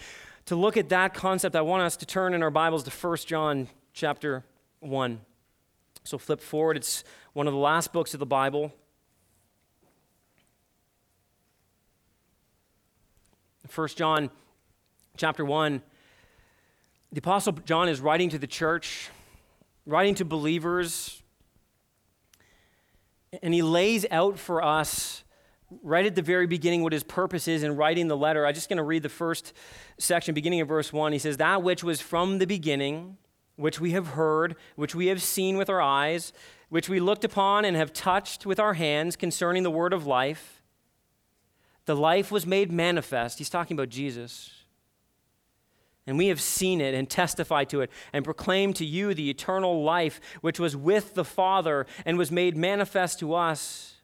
[0.46, 3.16] to look at that concept, I want us to turn in our Bibles to 1
[3.26, 4.44] John chapter
[4.78, 5.20] 1.
[6.04, 6.76] So flip forward.
[6.76, 7.02] It's
[7.32, 8.72] one of the last books of the Bible.
[13.74, 14.30] 1 John
[15.16, 15.82] chapter 1,
[17.12, 19.08] the Apostle John is writing to the church,
[19.86, 21.22] writing to believers,
[23.42, 25.24] and he lays out for us
[25.82, 28.46] right at the very beginning what his purpose is in writing the letter.
[28.46, 29.52] I'm just going to read the first
[29.98, 31.12] section, beginning of verse 1.
[31.12, 33.16] He says, That which was from the beginning,
[33.56, 36.32] which we have heard, which we have seen with our eyes,
[36.68, 40.62] which we looked upon and have touched with our hands concerning the word of life.
[41.86, 43.38] The life was made manifest.
[43.38, 44.55] He's talking about Jesus
[46.06, 49.82] and we have seen it and testified to it and proclaimed to you the eternal
[49.82, 53.95] life which was with the Father and was made manifest to us.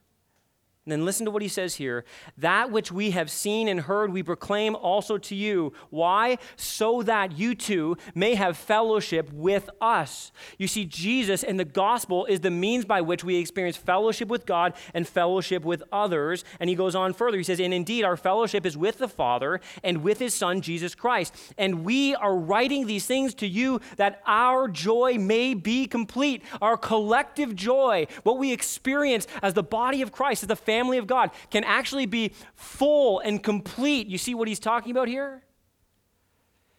[0.84, 2.04] And then listen to what he says here.
[2.36, 5.72] That which we have seen and heard, we proclaim also to you.
[5.90, 6.38] Why?
[6.56, 10.32] So that you too may have fellowship with us.
[10.58, 14.44] You see, Jesus and the gospel is the means by which we experience fellowship with
[14.44, 16.42] God and fellowship with others.
[16.58, 17.36] And he goes on further.
[17.36, 20.96] He says, And indeed, our fellowship is with the Father and with his Son, Jesus
[20.96, 21.32] Christ.
[21.56, 26.42] And we are writing these things to you that our joy may be complete.
[26.60, 31.06] Our collective joy, what we experience as the body of Christ, as the family of
[31.06, 34.06] God can actually be full and complete.
[34.06, 35.42] You see what he's talking about here?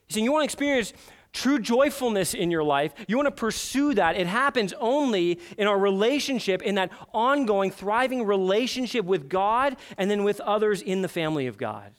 [0.07, 0.93] He's saying you want to experience
[1.33, 4.15] true joyfulness in your life, you want to pursue that.
[4.15, 10.23] It happens only in our relationship, in that ongoing, thriving relationship with God and then
[10.23, 11.91] with others in the family of God.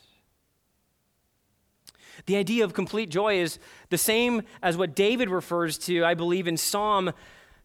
[2.26, 3.58] The idea of complete joy is
[3.90, 7.12] the same as what David refers to, I believe, in Psalm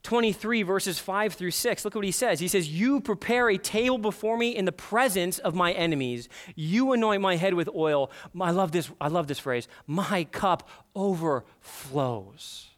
[0.03, 1.85] 23, verses 5 through 6.
[1.85, 2.39] Look what he says.
[2.39, 6.29] He says, You prepare a table before me in the presence of my enemies.
[6.55, 8.09] You anoint my head with oil.
[8.39, 9.67] I love this, I love this phrase.
[9.85, 12.68] My cup overflows.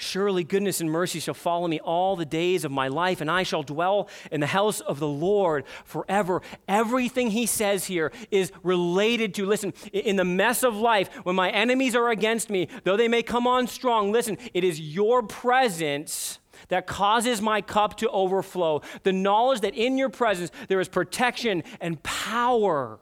[0.00, 3.42] Surely goodness and mercy shall follow me all the days of my life, and I
[3.42, 6.40] shall dwell in the house of the Lord forever.
[6.68, 11.50] Everything he says here is related to, listen, in the mess of life, when my
[11.50, 16.38] enemies are against me, though they may come on strong, listen, it is your presence
[16.68, 18.82] that causes my cup to overflow.
[19.02, 23.00] The knowledge that in your presence there is protection and power.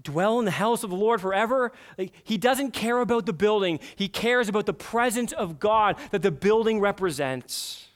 [0.00, 1.72] Dwell in the house of the Lord forever.
[1.98, 6.22] Like, he doesn't care about the building, he cares about the presence of God that
[6.22, 7.86] the building represents.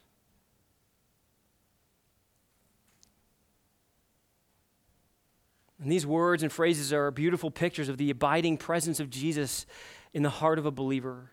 [5.84, 9.66] And these words and phrases are beautiful pictures of the abiding presence of Jesus
[10.14, 11.30] in the heart of a believer.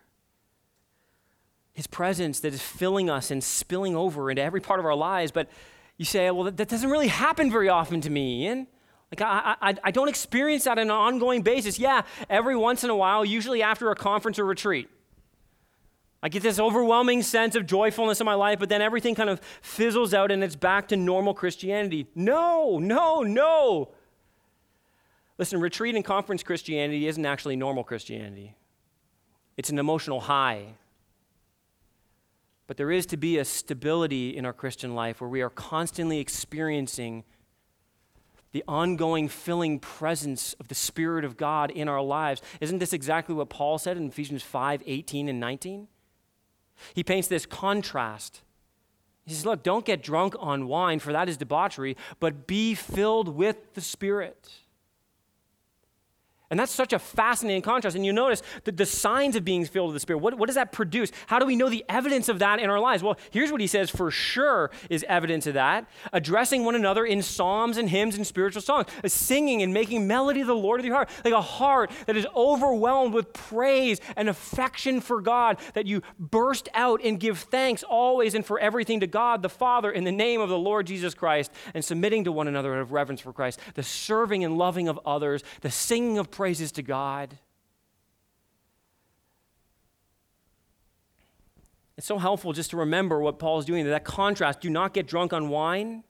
[1.72, 5.32] His presence that is filling us and spilling over into every part of our lives.
[5.32, 5.50] But
[5.96, 8.68] you say, well, that, that doesn't really happen very often to me, Ian.
[9.12, 11.78] Like, I, I, I don't experience that on an ongoing basis.
[11.78, 14.90] Yeah, every once in a while, usually after a conference or retreat.
[16.24, 19.42] I get this overwhelming sense of joyfulness in my life, but then everything kind of
[19.62, 22.08] fizzles out and it's back to normal Christianity.
[22.14, 23.90] No, no, no.
[25.38, 28.56] Listen, retreat and conference Christianity isn't actually normal Christianity,
[29.58, 30.76] it's an emotional high.
[32.68, 36.20] But there is to be a stability in our Christian life where we are constantly
[36.20, 37.26] experiencing
[38.52, 42.42] the ongoing filling presence of the Spirit of God in our lives.
[42.60, 45.88] Isn't this exactly what Paul said in Ephesians 5 18 and 19?
[46.94, 48.42] He paints this contrast.
[49.26, 53.30] He says, Look, don't get drunk on wine, for that is debauchery, but be filled
[53.30, 54.52] with the Spirit.
[56.52, 57.96] And that's such a fascinating contrast.
[57.96, 60.20] And you notice the, the signs of being filled with the Spirit.
[60.20, 61.12] What, what does that produce?
[61.28, 63.02] How do we know the evidence of that in our lives?
[63.02, 67.22] Well, here's what he says for sure is evidence of that addressing one another in
[67.22, 70.86] psalms and hymns and spiritual songs, uh, singing and making melody to the Lord of
[70.86, 75.86] your heart, like a heart that is overwhelmed with praise and affection for God, that
[75.86, 80.04] you burst out and give thanks always and for everything to God the Father in
[80.04, 83.22] the name of the Lord Jesus Christ, and submitting to one another out of reverence
[83.22, 87.38] for Christ, the serving and loving of others, the singing of praises to God.
[91.98, 94.60] It's so helpful just to remember what Paul is doing, that contrast.
[94.60, 96.04] Do not get drunk on wine.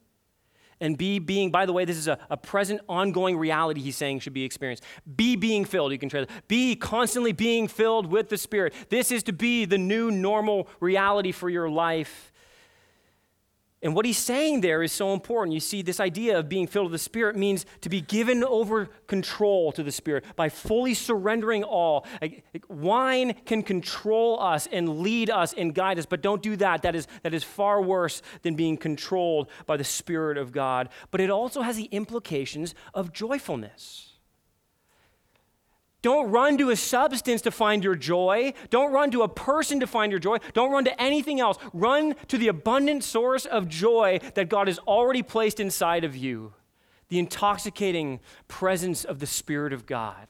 [0.80, 4.22] And be being, by the way, this is a, a present, ongoing reality he's saying
[4.22, 4.86] should be experienced.
[5.18, 6.48] Be being filled, you can translate.
[6.48, 8.74] Be constantly being filled with the Spirit.
[8.88, 12.31] This is to be the new normal reality for your life.
[13.84, 15.56] And what he's saying there is so important.
[15.56, 18.90] You see, this idea of being filled with the Spirit means to be given over
[19.08, 22.06] control to the Spirit by fully surrendering all.
[22.70, 26.84] wine can control us and lead us and guide us, but don't do that.
[26.84, 30.90] That is, that is far worse than being controlled by the Spirit of God.
[31.10, 34.11] But it also has the implications of joyfulness.
[36.02, 38.54] Don't run to a substance to find your joy.
[38.70, 40.38] Don't run to a person to find your joy.
[40.54, 41.58] Don't run to anything else.
[41.74, 46.54] Run to the abundant source of joy that God has already placed inside of you
[47.10, 50.28] the intoxicating presence of the Spirit of God.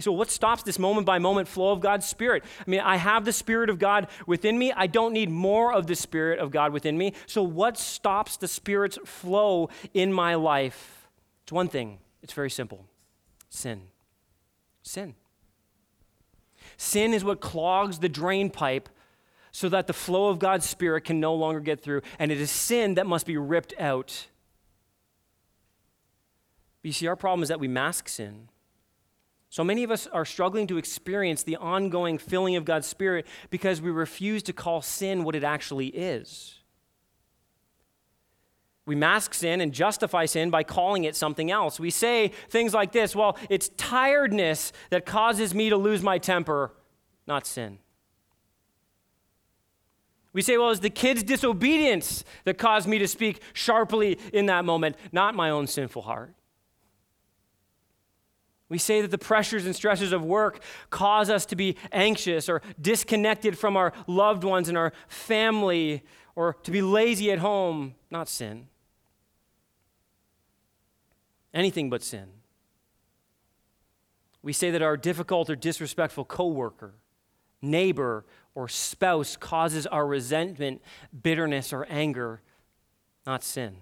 [0.00, 2.44] So, what stops this moment by moment flow of God's Spirit?
[2.60, 4.72] I mean, I have the Spirit of God within me.
[4.72, 7.14] I don't need more of the Spirit of God within me.
[7.26, 11.08] So, what stops the Spirit's flow in my life?
[11.44, 12.86] It's one thing it's very simple
[13.50, 13.82] sin.
[14.82, 15.14] Sin.
[16.76, 18.88] Sin is what clogs the drain pipe
[19.52, 22.02] so that the flow of God's Spirit can no longer get through.
[22.18, 24.26] And it is sin that must be ripped out.
[26.82, 28.48] But you see, our problem is that we mask sin.
[29.50, 33.80] So many of us are struggling to experience the ongoing filling of God's Spirit because
[33.80, 36.58] we refuse to call sin what it actually is.
[38.86, 41.80] We mask sin and justify sin by calling it something else.
[41.80, 46.72] We say things like this well, it's tiredness that causes me to lose my temper,
[47.26, 47.78] not sin.
[50.34, 54.64] We say, well, it's the kid's disobedience that caused me to speak sharply in that
[54.64, 56.34] moment, not my own sinful heart.
[58.68, 60.60] We say that the pressures and stresses of work
[60.90, 66.02] cause us to be anxious or disconnected from our loved ones and our family
[66.34, 68.66] or to be lazy at home, not sin
[71.54, 72.28] anything but sin.
[74.42, 76.94] We say that our difficult or disrespectful coworker,
[77.62, 80.82] neighbor, or spouse causes our resentment,
[81.22, 82.42] bitterness, or anger,
[83.26, 83.76] not sin.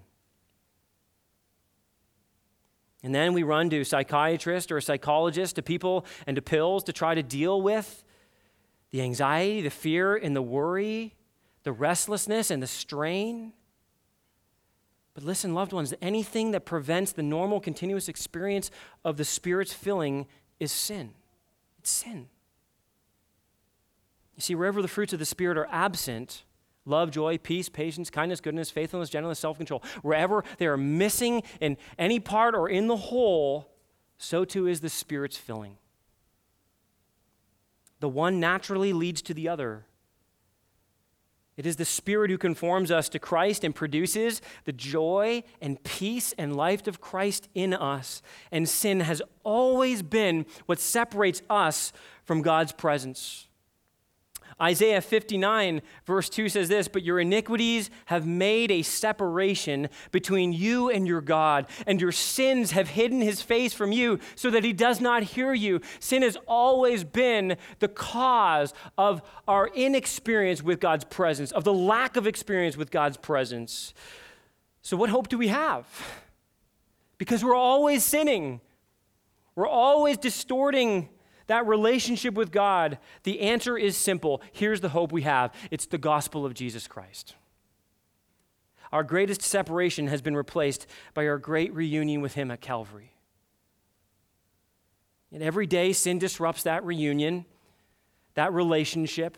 [3.03, 6.85] And then we run to a psychiatrist or a psychologist, to people and to pills
[6.85, 8.05] to try to deal with
[8.91, 11.15] the anxiety, the fear, and the worry,
[11.63, 13.51] the restlessness, and the strain.
[15.13, 18.71] But listen, loved ones, anything that prevents the normal, continuous experience
[19.05, 20.25] of the Spirit's filling
[20.59, 21.11] is sin.
[21.79, 22.29] It's sin.
[24.35, 26.43] You see, wherever the fruits of the Spirit are absent,
[26.85, 31.77] love, joy, peace, patience, kindness, goodness, faithfulness, gentleness, self control, wherever they are missing in
[31.99, 33.69] any part or in the whole,
[34.17, 35.77] so too is the Spirit's filling.
[37.99, 39.85] The one naturally leads to the other.
[41.55, 46.33] It is the Spirit who conforms us to Christ and produces the joy and peace
[46.37, 48.21] and life of Christ in us.
[48.51, 51.93] And sin has always been what separates us
[52.23, 53.47] from God's presence.
[54.61, 60.89] Isaiah 59, verse 2 says this But your iniquities have made a separation between you
[60.89, 64.73] and your God, and your sins have hidden his face from you so that he
[64.73, 65.81] does not hear you.
[65.99, 72.15] Sin has always been the cause of our inexperience with God's presence, of the lack
[72.15, 73.93] of experience with God's presence.
[74.81, 75.87] So, what hope do we have?
[77.17, 78.59] Because we're always sinning,
[79.55, 81.09] we're always distorting
[81.47, 84.41] that relationship with God, the answer is simple.
[84.51, 87.35] Here's the hope we have it's the gospel of Jesus Christ.
[88.91, 93.13] Our greatest separation has been replaced by our great reunion with Him at Calvary.
[95.31, 97.45] And every day, sin disrupts that reunion,
[98.35, 99.37] that relationship.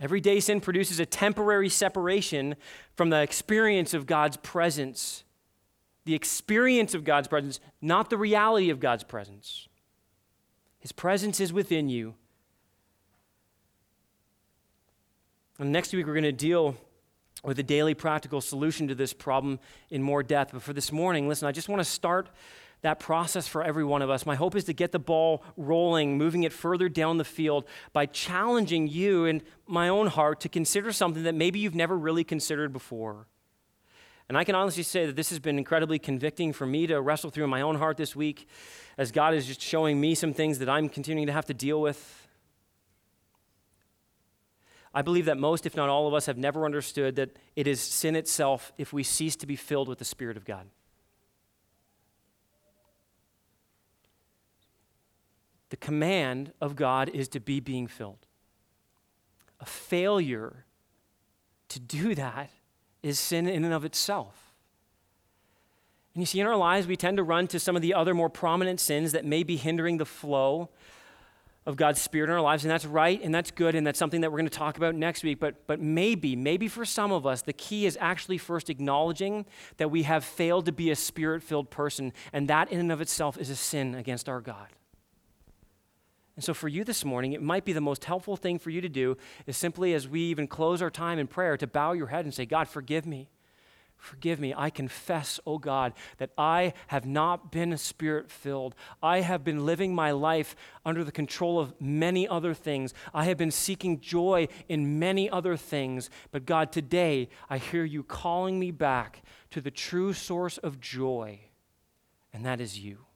[0.00, 2.56] Every day, sin produces a temporary separation
[2.96, 5.22] from the experience of God's presence.
[6.04, 9.68] The experience of God's presence, not the reality of God's presence.
[10.84, 12.12] His presence is within you.
[15.58, 16.76] And next week, we're going to deal
[17.42, 20.52] with a daily practical solution to this problem in more depth.
[20.52, 22.28] But for this morning, listen, I just want to start
[22.82, 24.26] that process for every one of us.
[24.26, 27.64] My hope is to get the ball rolling, moving it further down the field
[27.94, 32.24] by challenging you and my own heart to consider something that maybe you've never really
[32.24, 33.26] considered before.
[34.28, 37.30] And I can honestly say that this has been incredibly convicting for me to wrestle
[37.30, 38.48] through in my own heart this week
[38.96, 41.80] as God is just showing me some things that I'm continuing to have to deal
[41.80, 42.26] with.
[44.94, 47.80] I believe that most, if not all of us, have never understood that it is
[47.80, 50.68] sin itself if we cease to be filled with the Spirit of God.
[55.70, 58.26] The command of God is to be being filled.
[59.58, 60.64] A failure
[61.68, 62.50] to do that
[63.04, 64.54] is sin in and of itself.
[66.14, 68.14] And you see, in our lives, we tend to run to some of the other
[68.14, 70.70] more prominent sins that may be hindering the flow
[71.66, 72.64] of God's Spirit in our lives.
[72.64, 73.74] And that's right and that's good.
[73.74, 75.38] And that's something that we're going to talk about next week.
[75.38, 79.44] But, but maybe, maybe for some of us, the key is actually first acknowledging
[79.76, 82.12] that we have failed to be a spirit filled person.
[82.32, 84.68] And that in and of itself is a sin against our God.
[86.36, 88.80] And so, for you this morning, it might be the most helpful thing for you
[88.80, 89.16] to do
[89.46, 92.34] is simply as we even close our time in prayer to bow your head and
[92.34, 93.28] say, God, forgive me.
[93.96, 94.52] Forgive me.
[94.54, 98.74] I confess, oh God, that I have not been spirit filled.
[99.02, 100.54] I have been living my life
[100.84, 102.92] under the control of many other things.
[103.14, 106.10] I have been seeking joy in many other things.
[106.32, 109.22] But God, today I hear you calling me back
[109.52, 111.40] to the true source of joy,
[112.32, 113.06] and that is you.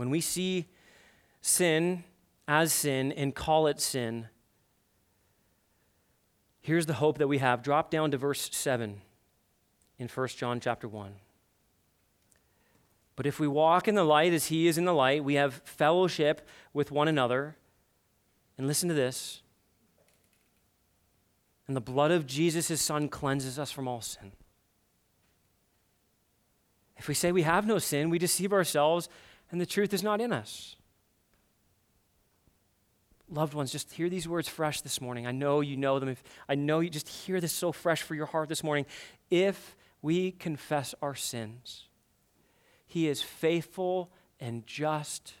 [0.00, 0.64] When we see
[1.42, 2.04] sin
[2.48, 4.28] as sin and call it sin,
[6.62, 7.62] here's the hope that we have.
[7.62, 9.02] Drop down to verse 7
[9.98, 11.16] in 1 John chapter 1.
[13.14, 15.60] But if we walk in the light as he is in the light, we have
[15.64, 17.56] fellowship with one another.
[18.56, 19.42] And listen to this.
[21.66, 24.32] And the blood of Jesus, his son, cleanses us from all sin.
[26.96, 29.10] If we say we have no sin, we deceive ourselves
[29.50, 30.76] and the truth is not in us.
[33.28, 35.26] Loved ones, just hear these words fresh this morning.
[35.26, 36.08] I know you know them.
[36.08, 38.86] If, I know you just hear this so fresh for your heart this morning.
[39.30, 41.84] If we confess our sins,
[42.86, 45.34] He is faithful and just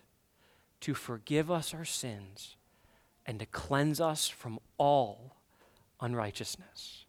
[0.82, 2.56] to forgive us our sins
[3.26, 5.36] and to cleanse us from all
[6.00, 7.04] unrighteousness.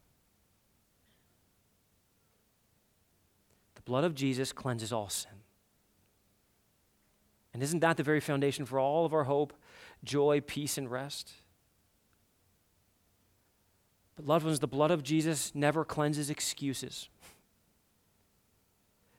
[3.76, 5.41] The blood of Jesus cleanses all sin.
[7.54, 9.54] And isn't that the very foundation for all of our hope,
[10.04, 11.34] joy, peace, and rest?
[14.16, 17.10] But, loved ones, the blood of Jesus never cleanses excuses.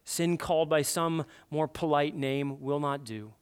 [0.04, 3.32] Sin called by some more polite name will not do.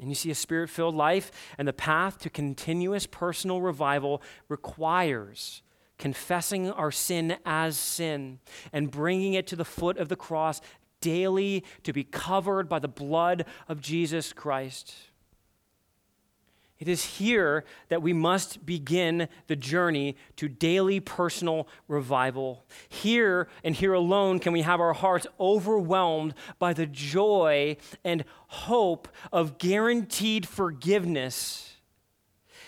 [0.00, 5.62] And you see, a spirit filled life and the path to continuous personal revival requires
[5.98, 8.38] confessing our sin as sin
[8.72, 10.62] and bringing it to the foot of the cross
[11.00, 14.94] daily to be covered by the blood of Jesus Christ.
[16.78, 22.64] It is here that we must begin the journey to daily personal revival.
[22.88, 29.08] Here and here alone can we have our hearts overwhelmed by the joy and hope
[29.30, 31.69] of guaranteed forgiveness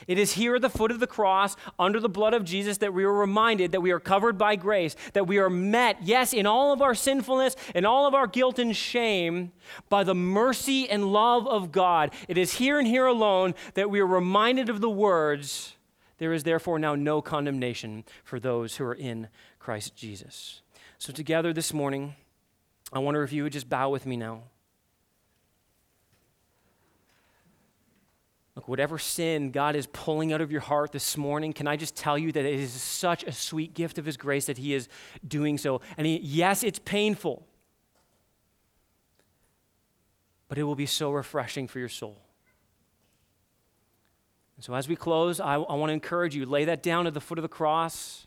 [0.06, 2.94] It is here at the foot of the cross, under the blood of Jesus, that
[2.94, 6.46] we are reminded that we are covered by grace, that we are met, yes, in
[6.46, 9.52] all of our sinfulness and all of our guilt and shame,
[9.88, 12.12] by the mercy and love of God.
[12.28, 15.76] It is here and here alone that we are reminded of the words,
[16.18, 19.28] There is therefore now no condemnation for those who are in
[19.58, 20.62] Christ Jesus.
[20.98, 22.14] So, together this morning,
[22.92, 24.42] I wonder if you would just bow with me now.
[28.54, 31.96] Look, whatever sin God is pulling out of your heart this morning, can I just
[31.96, 34.88] tell you that it is such a sweet gift of His grace that He is
[35.26, 35.80] doing so?
[35.96, 37.46] And he, yes, it's painful,
[40.48, 42.18] but it will be so refreshing for your soul.
[44.56, 47.14] And so, as we close, I, I want to encourage you lay that down at
[47.14, 48.26] the foot of the cross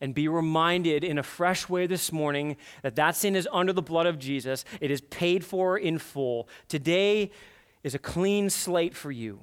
[0.00, 3.80] and be reminded in a fresh way this morning that that sin is under the
[3.80, 4.64] blood of Jesus.
[4.80, 6.48] It is paid for in full.
[6.68, 7.30] Today,
[7.86, 9.38] is a clean slate for you.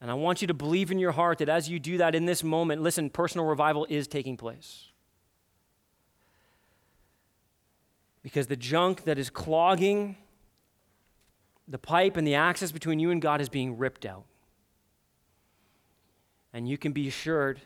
[0.00, 2.26] And I want you to believe in your heart that as you do that in
[2.26, 4.88] this moment, listen, personal revival is taking place.
[8.24, 10.16] Because the junk that is clogging
[11.68, 14.24] the pipe and the access between you and God is being ripped out.
[16.52, 17.60] And you can be assured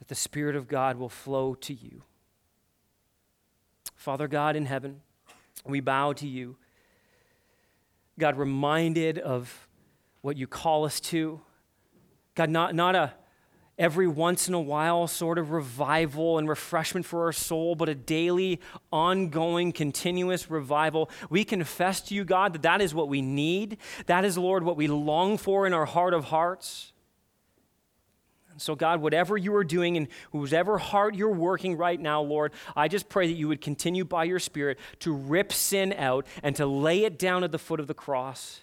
[0.00, 2.02] that the Spirit of God will flow to you.
[3.96, 5.00] Father God in heaven,
[5.64, 6.58] we bow to you.
[8.18, 9.68] God, reminded of
[10.20, 11.40] what you call us to.
[12.34, 13.14] God, not, not a
[13.78, 17.94] every once in a while sort of revival and refreshment for our soul, but a
[17.94, 18.60] daily,
[18.92, 21.08] ongoing, continuous revival.
[21.30, 23.78] We confess to you, God, that that is what we need.
[24.06, 26.92] That is, Lord, what we long for in our heart of hearts.
[28.58, 32.88] So, God, whatever you are doing and whoever heart you're working right now, Lord, I
[32.88, 36.66] just pray that you would continue by your Spirit to rip sin out and to
[36.66, 38.60] lay it down at the foot of the cross.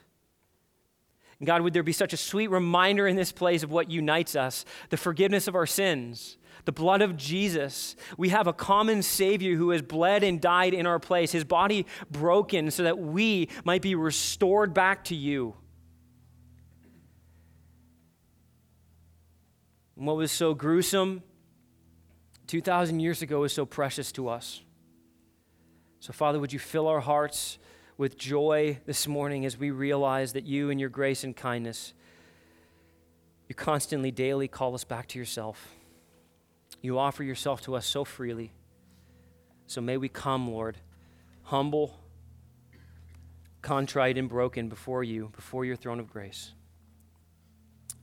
[1.39, 4.35] And God, would there be such a sweet reminder in this place of what unites
[4.35, 7.95] us the forgiveness of our sins, the blood of Jesus.
[8.17, 11.85] We have a common Savior who has bled and died in our place, his body
[12.09, 15.55] broken so that we might be restored back to you.
[19.97, 21.23] And what was so gruesome
[22.47, 24.61] 2,000 years ago is so precious to us.
[25.99, 27.57] So, Father, would you fill our hearts
[27.97, 31.93] with joy this morning as we realize that you, in your grace and kindness,
[33.47, 35.69] you constantly, daily call us back to yourself.
[36.81, 38.51] You offer yourself to us so freely.
[39.65, 40.77] So may we come, Lord,
[41.43, 41.97] humble,
[43.61, 46.51] contrite, and broken before you, before your throne of grace.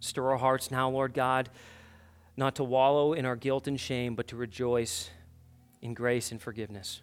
[0.01, 1.49] Stir our hearts now, Lord God
[2.43, 5.11] not to wallow in our guilt and shame, but to rejoice
[5.81, 7.01] in grace and forgiveness.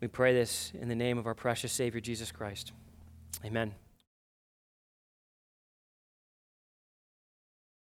[0.00, 2.72] We pray this in the name of our precious Savior, Jesus Christ.
[3.44, 3.74] Amen.